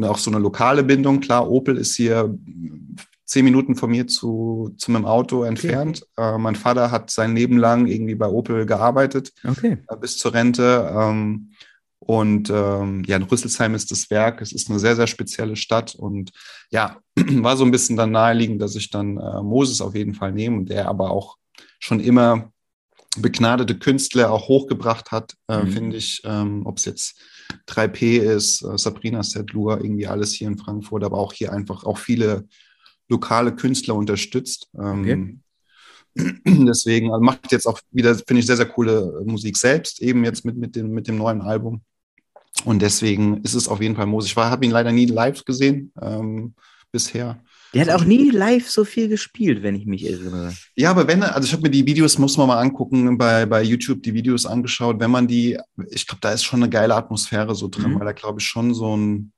[0.00, 1.20] auch so eine lokale Bindung.
[1.20, 2.32] Klar, Opel ist hier
[3.28, 6.02] zehn Minuten von mir zu, zu meinem Auto entfernt.
[6.16, 6.34] Okay.
[6.34, 9.76] Äh, mein Vater hat sein Leben lang irgendwie bei Opel gearbeitet, okay.
[9.86, 10.90] äh, bis zur Rente.
[10.98, 11.52] Ähm,
[11.98, 14.40] und ähm, ja, in Rüsselsheim ist das Werk.
[14.40, 15.94] Es ist eine sehr, sehr spezielle Stadt.
[15.94, 16.32] Und
[16.70, 20.32] ja, war so ein bisschen dann naheliegend, dass ich dann äh, Moses auf jeden Fall
[20.32, 21.36] nehme, der aber auch
[21.78, 22.50] schon immer
[23.18, 25.68] begnadete Künstler auch hochgebracht hat, äh, mhm.
[25.70, 26.22] finde ich.
[26.24, 27.20] Ähm, Ob es jetzt
[27.68, 31.98] 3P ist, äh, Sabrina Sedlur, irgendwie alles hier in Frankfurt, aber auch hier einfach auch
[31.98, 32.48] viele
[33.08, 34.68] lokale Künstler unterstützt.
[34.78, 35.00] Ähm,
[36.14, 36.34] okay.
[36.66, 40.44] Deswegen also macht jetzt auch wieder, finde ich, sehr, sehr coole Musik selbst, eben jetzt
[40.44, 41.82] mit, mit, dem, mit dem neuen Album.
[42.64, 44.26] Und deswegen ist es auf jeden Fall Mose.
[44.26, 46.54] Ich habe ihn leider nie live gesehen ähm,
[46.90, 47.40] bisher.
[47.74, 50.54] Der hat auch nie live so viel gespielt, wenn ich mich erinnere.
[50.74, 53.62] Ja, aber wenn, also ich habe mir die Videos, muss man mal angucken, bei, bei
[53.62, 54.98] YouTube die Videos angeschaut.
[54.98, 55.58] Wenn man die,
[55.90, 57.98] ich glaube, da ist schon eine geile Atmosphäre so drin, mhm.
[57.98, 59.32] weil da glaube ich schon so ein,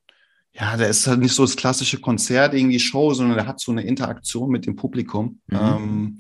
[0.61, 3.73] ja, der ist halt nicht so das klassische Konzert, irgendwie Show, sondern der hat so
[3.73, 5.41] eine Interaktion mit dem Publikum.
[5.47, 5.57] Mhm.
[5.59, 6.19] Ähm,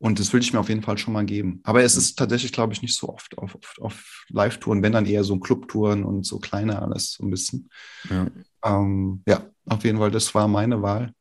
[0.00, 1.60] und das will ich mir auf jeden Fall schon mal geben.
[1.64, 5.06] Aber es ist tatsächlich, glaube ich, nicht so oft auf, auf, auf Live-Touren, wenn dann
[5.06, 7.70] eher so Clubtouren und so kleine alles so ein bisschen.
[8.08, 8.26] Ja.
[8.64, 11.12] Ähm, ja, auf jeden Fall, das war meine Wahl.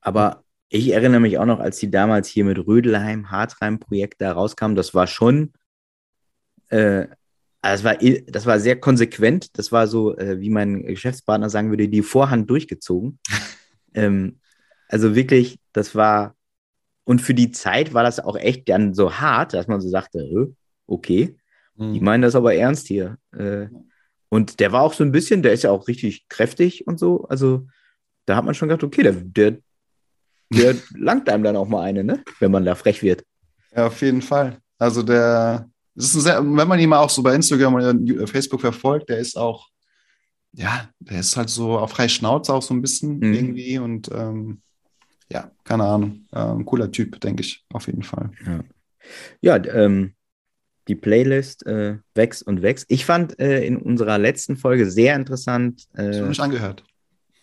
[0.00, 4.76] Aber ich erinnere mich auch noch, als die damals hier mit Rödelheim, Hartreim-Projekt da rauskamen,
[4.76, 5.52] das war schon,
[6.70, 7.06] äh,
[7.72, 7.96] das, war,
[8.26, 9.58] das war sehr konsequent.
[9.58, 13.18] Das war so, äh, wie mein Geschäftspartner sagen würde, die Vorhand durchgezogen.
[13.94, 14.40] ähm,
[14.88, 16.34] also wirklich, das war,
[17.04, 20.54] und für die Zeit war das auch echt dann so hart, dass man so sagte,
[20.86, 21.36] okay,
[21.76, 21.94] mhm.
[21.94, 23.18] die meinen das aber ernst hier.
[23.32, 23.68] Äh,
[24.28, 27.24] und der war auch so ein bisschen, der ist ja auch richtig kräftig und so.
[27.28, 27.66] Also
[28.26, 29.56] da hat man schon gedacht, okay, der, der,
[30.52, 32.22] der langt einem dann auch mal eine, ne?
[32.40, 33.24] wenn man da frech wird.
[33.74, 34.58] Ja, auf jeden Fall.
[34.78, 39.18] Also der, sehr, wenn man ihn mal auch so bei Instagram oder Facebook verfolgt, der
[39.18, 39.68] ist auch,
[40.52, 43.34] ja, der ist halt so auf freie Schnauze auch so ein bisschen mhm.
[43.34, 44.62] irgendwie und ähm,
[45.30, 46.26] ja, keine Ahnung.
[46.32, 48.30] Äh, ein cooler Typ, denke ich, auf jeden Fall.
[48.46, 50.14] Ja, ja ähm,
[50.88, 52.86] die Playlist äh, wächst und wächst.
[52.88, 55.86] Ich fand äh, in unserer letzten Folge sehr interessant.
[55.94, 56.84] Äh, Hast du nicht angehört?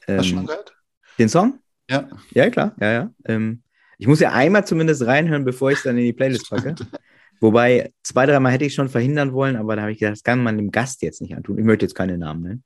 [0.07, 0.75] Ähm, Hast du schon angehört?
[1.19, 1.59] Den Song?
[1.89, 2.07] Ja.
[2.31, 2.75] Ja, klar.
[2.79, 3.13] Ja, ja.
[3.25, 3.61] Ähm,
[3.97, 6.75] ich muss ja einmal zumindest reinhören, bevor ich es dann in die Playlist packe.
[7.39, 10.41] Wobei, zwei, dreimal hätte ich schon verhindern wollen, aber da habe ich gedacht, das kann
[10.41, 11.57] man dem Gast jetzt nicht antun.
[11.57, 12.63] Ich möchte jetzt keine Namen nennen.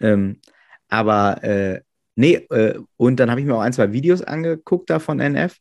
[0.00, 0.40] Ähm,
[0.88, 1.80] aber äh,
[2.16, 5.56] nee, äh, und dann habe ich mir auch ein, zwei Videos angeguckt da von NF.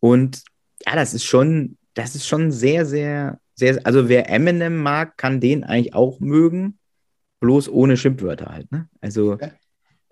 [0.00, 0.42] Und
[0.84, 5.40] ja, das ist schon, das ist schon sehr, sehr, sehr, also wer Eminem mag, kann
[5.40, 6.78] den eigentlich auch mögen,
[7.40, 8.70] bloß ohne Schimpfwörter halt.
[8.72, 8.88] Ne?
[9.00, 9.38] Also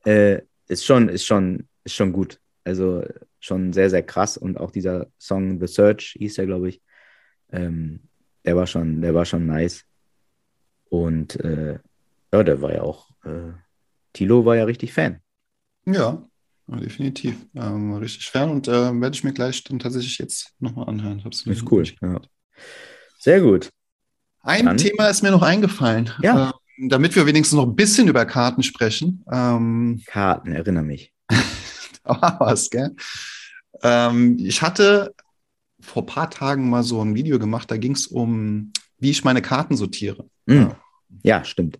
[0.05, 2.41] äh, ist schon, ist schon, ist schon gut.
[2.65, 3.05] Also
[3.41, 4.37] schon sehr, sehr krass.
[4.37, 6.81] Und auch dieser Song The Search hieß der, glaube ich.
[7.55, 8.01] Ähm,
[8.45, 9.85] der war schon, der war schon nice.
[10.91, 11.79] Und äh,
[12.33, 13.53] ja, der war ja auch, äh,
[14.13, 15.21] Tilo war ja richtig Fan.
[15.87, 16.27] Ja,
[16.67, 17.37] definitiv.
[17.55, 21.23] Ähm, richtig Fan und äh, werde ich mir gleich dann tatsächlich jetzt nochmal anhören.
[21.25, 21.85] Hab's ist cool.
[22.01, 22.21] Ja.
[23.19, 23.71] Sehr gut.
[24.43, 24.77] Ein dann.
[24.77, 26.11] Thema ist mir noch eingefallen.
[26.21, 26.53] Ja.
[26.77, 29.25] Ähm, damit wir wenigstens noch ein bisschen über Karten sprechen.
[29.31, 31.13] Ähm, Karten, erinnere mich.
[32.05, 32.95] was, gell?
[33.83, 35.15] Ähm, ich hatte
[35.85, 39.25] vor ein paar Tagen mal so ein Video gemacht, da ging es um, wie ich
[39.25, 40.29] meine Karten sortiere.
[40.47, 40.73] Mhm.
[41.23, 41.79] Ja, stimmt.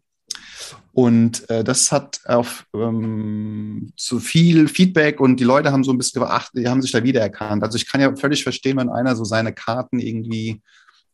[0.93, 5.99] Und äh, das hat auf ähm, zu viel Feedback und die Leute haben so ein
[5.99, 7.65] bisschen geachtet, die haben sich da wiedererkannt.
[7.65, 10.63] Also ich kann ja völlig verstehen, wenn einer so seine Karten irgendwie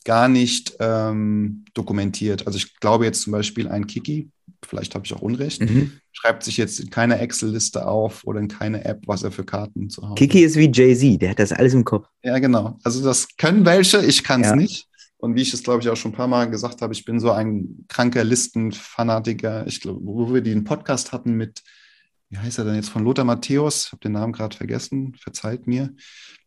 [0.05, 2.46] gar nicht ähm, dokumentiert.
[2.46, 4.30] Also ich glaube jetzt zum Beispiel ein Kiki,
[4.64, 5.92] vielleicht habe ich auch Unrecht, mhm.
[6.12, 9.90] schreibt sich jetzt in keine Excel-Liste auf oder in keine App, was er für Karten
[9.90, 10.14] zu haben.
[10.14, 12.07] Kiki ist wie Jay-Z, der hat das alles im Kopf.
[12.22, 12.78] Ja, genau.
[12.82, 14.57] Also das können welche, ich kann es ja.
[14.57, 14.86] nicht.
[15.18, 17.20] Und wie ich es, glaube ich, auch schon ein paar Mal gesagt habe, ich bin
[17.20, 19.66] so ein kranker Listenfanatiker.
[19.66, 21.62] Ich glaube, wo wir den Podcast hatten mit,
[22.30, 25.66] wie heißt er denn jetzt, von Lothar Matthäus, ich habe den Namen gerade vergessen, verzeiht
[25.66, 25.94] mir.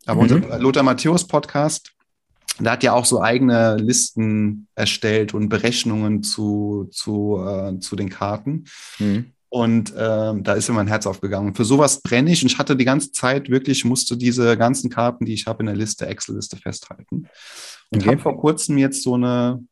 [0.08, 0.32] Aber mhm.
[0.32, 1.94] unser Lothar Matthäus Podcast,
[2.60, 8.10] da hat ja auch so eigene Listen erstellt und Berechnungen zu, zu, äh, zu den
[8.10, 8.66] Karten.
[9.00, 9.34] Mhm.
[9.50, 11.50] Und ähm, da ist mir mein Herz aufgegangen.
[11.50, 12.42] Und für sowas brenne ich.
[12.42, 15.68] Und ich hatte die ganze Zeit wirklich, musste diese ganzen Karten, die ich habe in
[15.68, 17.28] der Liste, Excel-Liste festhalten.
[17.92, 18.10] Und okay.
[18.10, 19.64] habe vor kurzem jetzt so eine,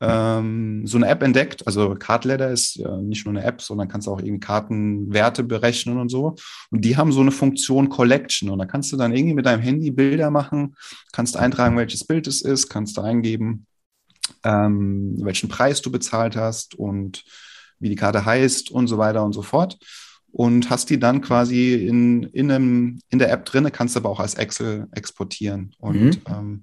[0.00, 1.66] ähm, so eine App entdeckt.
[1.66, 6.10] Also Cardladder ist ja nicht nur eine App, sondern kannst auch irgendwie Kartenwerte berechnen und
[6.10, 6.36] so.
[6.70, 8.50] Und die haben so eine Funktion Collection.
[8.50, 10.76] Und da kannst du dann irgendwie mit deinem Handy Bilder machen,
[11.12, 13.66] kannst eintragen, welches Bild es ist, kannst du eingeben,
[14.44, 17.24] ähm, welchen Preis du bezahlt hast und
[17.78, 19.78] wie die Karte heißt und so weiter und so fort.
[20.30, 24.10] Und hast die dann quasi in, in, einem, in der App drin, kannst du aber
[24.10, 25.74] auch als Excel exportieren.
[25.78, 26.20] Und mhm.
[26.26, 26.62] ähm,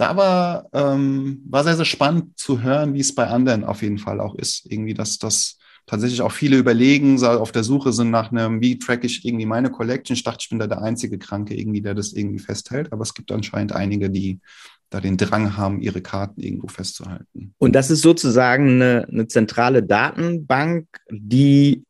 [0.00, 3.98] da war, ähm, war sehr, sehr spannend zu hören, wie es bei anderen auf jeden
[3.98, 4.66] Fall auch ist.
[4.70, 9.04] Irgendwie, dass das tatsächlich auch viele überlegen, auf der Suche sind nach einem, wie track
[9.04, 10.14] ich irgendwie meine Collection.
[10.14, 12.92] Ich dachte, ich bin da der einzige Kranke irgendwie, der das irgendwie festhält.
[12.92, 14.40] Aber es gibt anscheinend einige, die
[14.88, 17.54] da den Drang haben, ihre Karten irgendwo festzuhalten.
[17.58, 21.84] Und das ist sozusagen eine, eine zentrale Datenbank, die,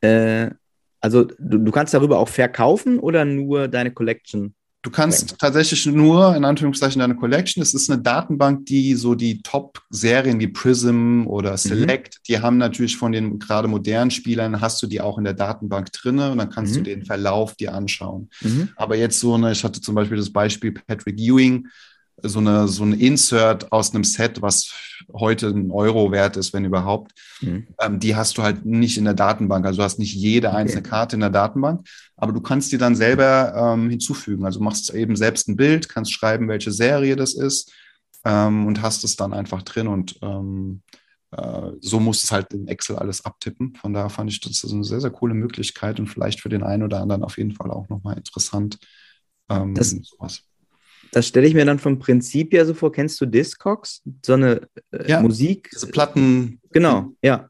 [0.00, 0.50] äh,
[1.00, 6.34] also du, du kannst darüber auch verkaufen oder nur deine Collection Du kannst tatsächlich nur,
[6.34, 11.52] in Anführungszeichen, deine Collection, es ist eine Datenbank, die so die Top-Serien wie Prism oder
[11.52, 11.56] mhm.
[11.56, 12.22] Select, mhm.
[12.26, 15.92] die haben natürlich von den gerade modernen Spielern, hast du die auch in der Datenbank
[15.92, 16.78] drinne und dann kannst mhm.
[16.78, 18.28] du den Verlauf dir anschauen.
[18.40, 18.70] Mhm.
[18.74, 21.68] Aber jetzt so eine, ich hatte zum Beispiel das Beispiel Patrick Ewing,
[22.22, 24.72] so eine, so ein Insert aus einem Set, was
[25.12, 27.66] heute ein Euro wert ist, wenn überhaupt, mhm.
[27.80, 29.66] ähm, die hast du halt nicht in der Datenbank.
[29.66, 30.90] Also du hast nicht jede einzelne okay.
[30.90, 34.44] Karte in der Datenbank, aber du kannst die dann selber ähm, hinzufügen.
[34.44, 37.72] Also machst eben selbst ein Bild, kannst schreiben, welche Serie das ist
[38.24, 40.82] ähm, und hast es dann einfach drin und ähm,
[41.32, 43.74] äh, so muss es halt in Excel alles abtippen.
[43.74, 46.82] Von daher fand ich das eine sehr, sehr coole Möglichkeit und vielleicht für den einen
[46.82, 48.78] oder anderen auf jeden Fall auch nochmal interessant.
[49.48, 50.44] Ähm, das, sowas
[51.12, 52.90] das stelle ich mir dann vom Prinzip ja so vor.
[52.90, 54.02] Kennst du Discogs?
[54.24, 55.68] So eine äh, ja, Musik?
[55.70, 56.58] Diese Platten.
[56.72, 57.48] Genau, ja.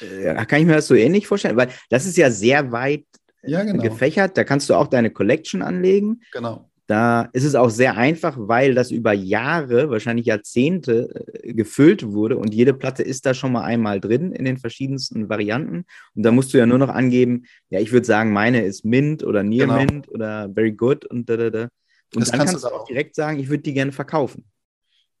[0.00, 1.56] Äh, kann ich mir das so ähnlich vorstellen?
[1.56, 3.04] Weil das ist ja sehr weit
[3.44, 3.82] ja, genau.
[3.82, 4.36] gefächert.
[4.36, 6.20] Da kannst du auch deine Collection anlegen.
[6.32, 6.68] Genau.
[6.88, 12.36] Da ist es auch sehr einfach, weil das über Jahre, wahrscheinlich Jahrzehnte äh, gefüllt wurde
[12.36, 15.84] und jede Platte ist da schon mal einmal drin in den verschiedensten Varianten.
[16.14, 19.22] Und da musst du ja nur noch angeben, ja, ich würde sagen, meine ist Mint
[19.22, 19.78] oder Near genau.
[19.78, 21.68] Mint oder Very Good und da, da, da.
[22.14, 24.44] Und das dann kannst, kannst du auch direkt sagen, ich würde die gerne verkaufen.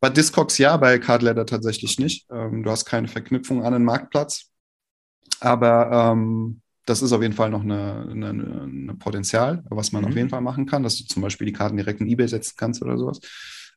[0.00, 2.26] Bei Discogs ja, bei Cardletter tatsächlich nicht.
[2.30, 4.50] Ähm, du hast keine Verknüpfung an den Marktplatz.
[5.40, 10.08] Aber ähm, das ist auf jeden Fall noch eine, eine, eine Potenzial, was man mhm.
[10.08, 12.54] auf jeden Fall machen kann, dass du zum Beispiel die Karten direkt in eBay setzen
[12.56, 13.20] kannst oder sowas.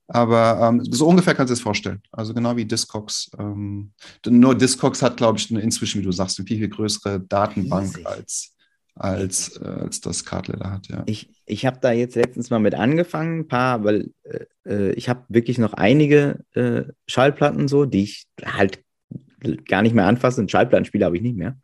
[0.08, 2.02] Aber ähm, so ungefähr kannst du es vorstellen.
[2.12, 3.30] Also genau wie Discogs.
[3.38, 3.94] Ähm,
[4.26, 8.08] nur Discogs hat, glaube ich, inzwischen, wie du sagst, eine viel, viel größere Datenbank Riesig.
[8.08, 8.56] als,
[9.00, 10.88] als, äh, als das Cardleader hat.
[10.90, 11.04] Ja.
[11.06, 15.10] Ich, ich habe da jetzt letztens mal mit angefangen, ein paar, weil äh, äh ich
[15.10, 18.84] habe wirklich noch einige äh, Schallplatten so, die ich halt
[19.68, 20.42] gar nicht mehr anfasse.
[20.42, 21.58] Ein Schallplattenspieler habe ich nicht mehr.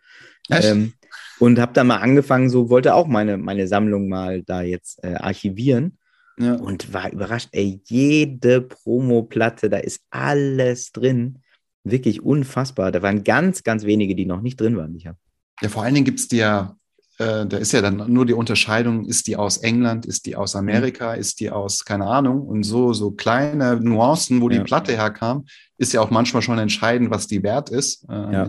[0.49, 0.93] Ähm,
[1.39, 5.15] und habe dann mal angefangen, so wollte auch meine, meine Sammlung mal da jetzt äh,
[5.15, 5.97] archivieren.
[6.37, 6.55] Ja.
[6.55, 11.39] Und war überrascht, ey, jede Promo-Platte, da ist alles drin.
[11.83, 12.91] Wirklich unfassbar.
[12.91, 15.17] Da waren ganz, ganz wenige, die noch nicht drin waren, die ich habe.
[15.61, 16.75] Ja, vor allen Dingen gibt es die ja,
[17.17, 20.55] äh, da ist ja dann nur die Unterscheidung, ist die aus England, ist die aus
[20.55, 21.19] Amerika, mhm.
[21.19, 24.57] ist die aus, keine Ahnung, und so, so kleine Nuancen, wo ja.
[24.57, 25.45] die Platte herkam,
[25.77, 28.05] ist ja auch manchmal schon entscheidend, was die wert ist.
[28.09, 28.47] Äh, ja.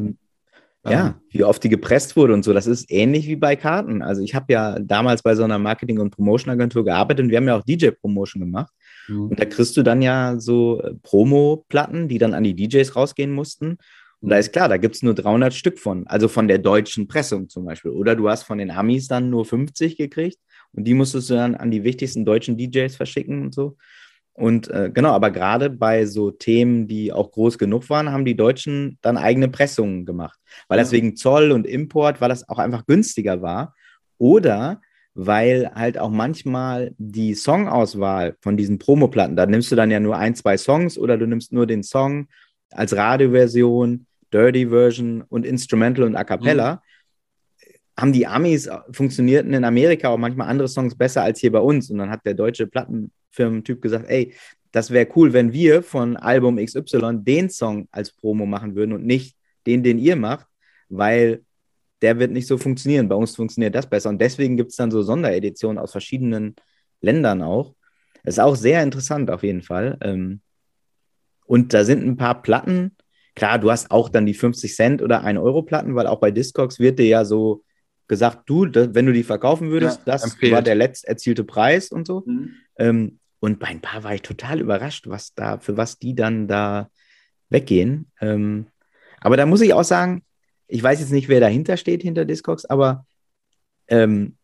[0.89, 2.53] Ja, wie oft die gepresst wurde und so.
[2.53, 4.03] Das ist ähnlich wie bei Karten.
[4.03, 7.49] Also ich habe ja damals bei so einer Marketing- und Promotion-Agentur gearbeitet und wir haben
[7.49, 8.73] ja auch DJ-Promotion gemacht.
[9.09, 9.31] Mhm.
[9.31, 13.33] Und da kriegst du dann ja so äh, Promo-Platten, die dann an die DJs rausgehen
[13.33, 13.79] mussten.
[14.27, 17.07] Und da ist klar, da gibt es nur 300 Stück von, also von der deutschen
[17.07, 17.93] Pressung zum Beispiel.
[17.93, 20.41] Oder du hast von den Amis dann nur 50 gekriegt
[20.73, 23.77] und die musstest du dann an die wichtigsten deutschen DJs verschicken und so.
[24.33, 28.37] Und äh, genau, aber gerade bei so Themen, die auch groß genug waren, haben die
[28.37, 30.41] Deutschen dann eigene Pressungen gemacht.
[30.67, 33.77] Weil das wegen Zoll und Import, weil das auch einfach günstiger war.
[34.19, 34.81] Oder
[35.15, 40.17] weil halt auch manchmal die Songauswahl von diesen Promoplatten, da nimmst du dann ja nur
[40.17, 42.27] ein, zwei Songs oder du nimmst nur den Song
[42.73, 46.75] als Radioversion, Dirty Version und Instrumental und A Cappella.
[46.77, 46.79] Mhm
[47.99, 51.91] haben die Amis funktionierten in Amerika auch manchmal andere Songs besser als hier bei uns.
[51.91, 54.35] Und dann hat der deutsche Platten, Firmentyp gesagt, ey,
[54.73, 59.07] das wäre cool, wenn wir von Album XY den Song als Promo machen würden und
[59.07, 60.47] nicht den, den ihr macht,
[60.89, 61.43] weil
[62.03, 63.09] der wird nicht so funktionieren.
[63.09, 64.11] Bei uns funktioniert das besser.
[64.11, 66.57] Und deswegen gibt es dann so Sondereditionen aus verschiedenen
[67.01, 67.75] Ländern auch.
[68.25, 69.97] Das ist auch sehr interessant auf jeden Fall.
[70.03, 70.41] Ähm,
[71.47, 72.96] und da sind ein paar Platten.
[73.37, 76.31] Klar, du hast auch dann die 50 Cent oder 1 Euro Platten, weil auch bei
[76.31, 77.63] Discogs wird dir ja so
[78.09, 80.53] gesagt, du, wenn du die verkaufen würdest, ja, das empfehlt.
[80.53, 82.23] war der letzt erzielte Preis und so.
[82.27, 82.55] Mhm.
[82.79, 86.49] Ähm, und bei ein paar war ich total überrascht, was da, für was die dann
[86.49, 86.89] da
[87.51, 88.11] weggehen.
[88.21, 88.67] Ähm,
[89.21, 90.23] aber da muss ich auch sagen,
[90.67, 93.07] ich weiß jetzt nicht, wer dahinter steht, hinter Discogs, aber
[93.89, 94.37] ähm,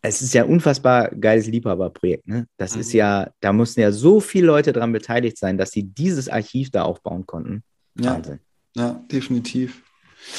[0.00, 2.28] es ist ja ein unfassbar geiles Liebhaberprojekt.
[2.28, 2.46] Ne?
[2.56, 2.82] Das mhm.
[2.82, 6.70] ist ja, da mussten ja so viele Leute daran beteiligt sein, dass sie dieses Archiv
[6.70, 7.64] da aufbauen konnten.
[7.98, 8.40] Ja, Wahnsinn.
[8.74, 9.82] ja definitiv.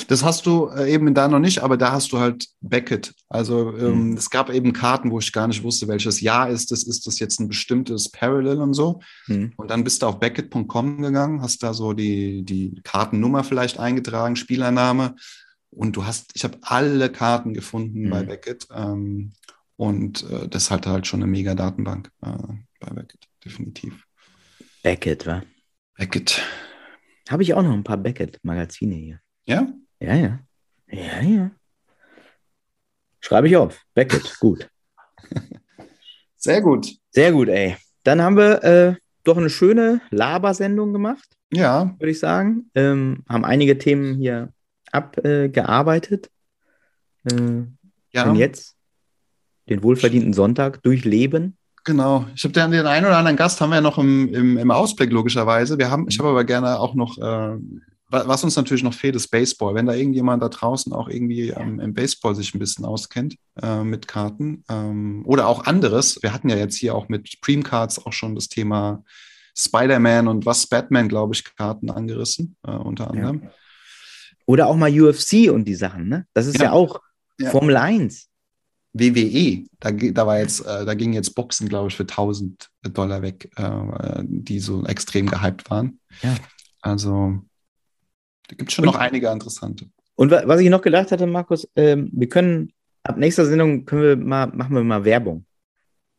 [0.07, 3.13] Das hast du äh, eben da noch nicht, aber da hast du halt Beckett.
[3.29, 4.17] Also ähm, mhm.
[4.17, 6.83] es gab eben Karten, wo ich gar nicht wusste, welches Jahr ist das.
[6.83, 8.99] Ist das jetzt ein bestimmtes Parallel und so?
[9.27, 9.53] Mhm.
[9.55, 14.35] Und dann bist du auf Beckett.com gegangen, hast da so die, die Kartennummer vielleicht eingetragen,
[14.35, 15.15] Spielername.
[15.71, 18.09] Und du hast, ich habe alle Karten gefunden mhm.
[18.09, 18.67] bei Beckett.
[18.73, 19.33] Ähm,
[19.75, 22.31] und äh, das hat halt schon eine mega Datenbank äh,
[22.79, 24.05] bei Beckett, definitiv.
[24.83, 25.41] Beckett, wa?
[25.95, 26.41] Beckett.
[27.29, 29.19] Habe ich auch noch ein paar Beckett-Magazine hier.
[29.45, 29.67] Ja?
[29.99, 30.39] Ja, ja.
[30.87, 31.51] Ja, ja.
[33.19, 33.79] Schreibe ich auf.
[33.93, 34.67] Beckett, gut.
[36.37, 36.95] Sehr gut.
[37.11, 37.77] Sehr gut, ey.
[38.03, 41.29] Dann haben wir äh, doch eine schöne Labersendung gemacht.
[41.51, 41.95] Ja.
[41.99, 42.71] Würde ich sagen.
[42.73, 44.51] Ähm, haben einige Themen hier
[44.91, 46.31] abgearbeitet.
[47.31, 47.65] Äh,
[48.11, 48.27] ja.
[48.27, 48.75] Und jetzt
[49.69, 51.58] den wohlverdienten Sonntag durchleben.
[51.89, 52.27] Genau.
[52.35, 54.69] Ich habe den, den einen oder anderen Gast haben wir ja noch im, im, im
[54.69, 55.79] Ausblick, logischerweise.
[55.79, 57.57] Wir haben, ich habe aber gerne auch noch äh,
[58.11, 59.73] was uns natürlich noch fehlt, ist Baseball.
[59.73, 63.83] Wenn da irgendjemand da draußen auch irgendwie ähm, im Baseball sich ein bisschen auskennt äh,
[63.83, 66.21] mit Karten ähm, oder auch anderes.
[66.21, 69.03] Wir hatten ja jetzt hier auch mit Preem Cards auch schon das Thema
[69.57, 73.41] Spider-Man und was Batman, glaube ich, Karten angerissen, äh, unter anderem.
[73.43, 73.51] Ja.
[74.45, 76.25] Oder auch mal UFC und die Sachen, ne?
[76.33, 77.01] Das ist ja, ja auch
[77.39, 77.49] ja.
[77.49, 78.28] Formel 1.
[78.93, 83.21] WWE, da, da war jetzt, äh, da ging jetzt Boxen, glaube ich, für 1000 Dollar
[83.21, 85.99] weg, äh, die so extrem gehypt waren.
[86.21, 86.35] Ja.
[86.81, 87.39] Also
[88.47, 89.85] da gibt es schon und, noch einige interessante.
[90.15, 92.73] Und was ich noch gedacht hatte, Markus, ähm, wir können
[93.03, 95.45] ab nächster Sendung können wir mal, machen wir mal Werbung.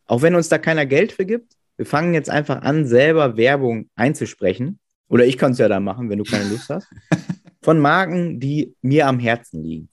[0.07, 3.89] Auch wenn uns da keiner Geld für gibt, wir fangen jetzt einfach an, selber Werbung
[3.95, 4.79] einzusprechen.
[5.09, 6.87] Oder ich kann es ja da machen, wenn du keine Lust hast.
[7.63, 9.89] Von Marken, die mir am Herzen liegen.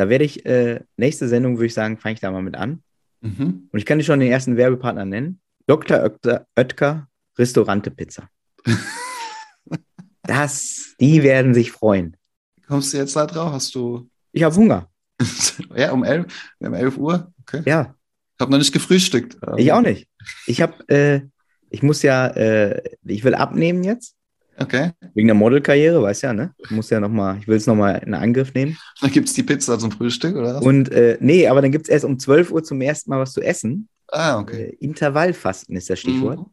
[0.00, 2.82] Da werde ich, äh, nächste Sendung würde ich sagen, fange ich da mal mit an.
[3.20, 3.68] Mhm.
[3.70, 5.42] Und ich kann dir schon den ersten Werbepartner nennen.
[5.66, 6.02] Dr.
[6.02, 7.06] Oetker, Oetker
[7.38, 8.30] Restaurante Pizza.
[10.22, 12.16] Das, die werden sich freuen.
[12.66, 13.52] Kommst du jetzt da drauf?
[13.52, 14.08] Hast du.
[14.32, 14.88] Ich habe Hunger.
[15.74, 16.26] ja, um 11,
[16.60, 17.32] um 11 Uhr?
[17.40, 17.62] Okay.
[17.66, 17.94] Ja,
[18.36, 19.38] Ich habe noch nicht gefrühstückt.
[19.56, 20.08] ich auch nicht.
[20.46, 21.22] Ich habe, äh,
[21.68, 24.14] ich muss ja, äh, ich will abnehmen jetzt.
[24.62, 24.90] Okay.
[25.14, 26.52] Wegen der Modelkarriere, weißt ja, ne?
[26.58, 28.76] Ich muss ja nochmal, ich will es nochmal in Angriff nehmen.
[29.00, 30.56] Dann gibt es die Pizza zum Frühstück, oder?
[30.56, 30.64] was?
[30.64, 33.32] Und äh, nee, aber dann gibt es erst um 12 Uhr zum ersten Mal was
[33.32, 33.88] zu essen.
[34.08, 34.64] ah, okay.
[34.64, 36.40] Äh, Intervallfasten ist das Stichwort.
[36.40, 36.46] Mhm.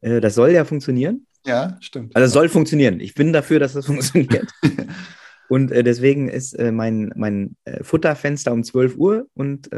[0.00, 1.26] Äh, das soll ja funktionieren.
[1.44, 2.16] Ja, stimmt.
[2.16, 3.00] Also soll funktionieren.
[3.00, 4.50] Ich bin dafür, dass das funktioniert.
[5.50, 9.68] Und äh, deswegen ist äh, mein, mein äh, Futterfenster um 12 Uhr und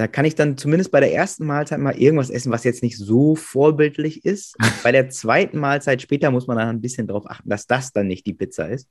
[0.00, 2.96] da kann ich dann zumindest bei der ersten Mahlzeit mal irgendwas essen, was jetzt nicht
[2.96, 4.56] so vorbildlich ist.
[4.82, 8.06] bei der zweiten Mahlzeit später muss man dann ein bisschen darauf achten, dass das dann
[8.06, 8.88] nicht die Pizza ist.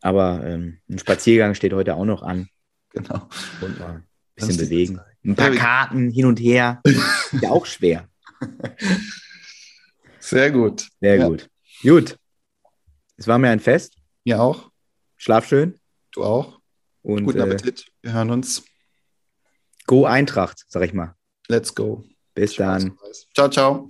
[0.00, 2.48] Aber ähm, ein Spaziergang steht heute auch noch an.
[2.90, 3.28] genau.
[3.60, 4.04] Und mal ein
[4.36, 5.00] bisschen bewegen.
[5.24, 6.80] Ein paar Karten hin und her.
[6.84, 8.08] Ist ja auch schwer.
[10.20, 10.88] Sehr gut.
[11.00, 11.26] Sehr Ja.
[11.26, 11.50] gut.
[11.82, 12.16] Gut.
[13.16, 13.96] Es war mir ein Fest.
[14.22, 14.70] Ihr auch?
[15.16, 15.80] Schlaf schön.
[16.12, 16.60] Du auch?
[17.02, 17.86] Und Guten äh, Appetit.
[18.02, 18.62] Wir hören uns.
[19.86, 21.14] Go Eintracht, sag ich mal.
[21.48, 22.04] Let's go.
[22.34, 22.98] Bis dann.
[23.34, 23.88] Ciao, ciao.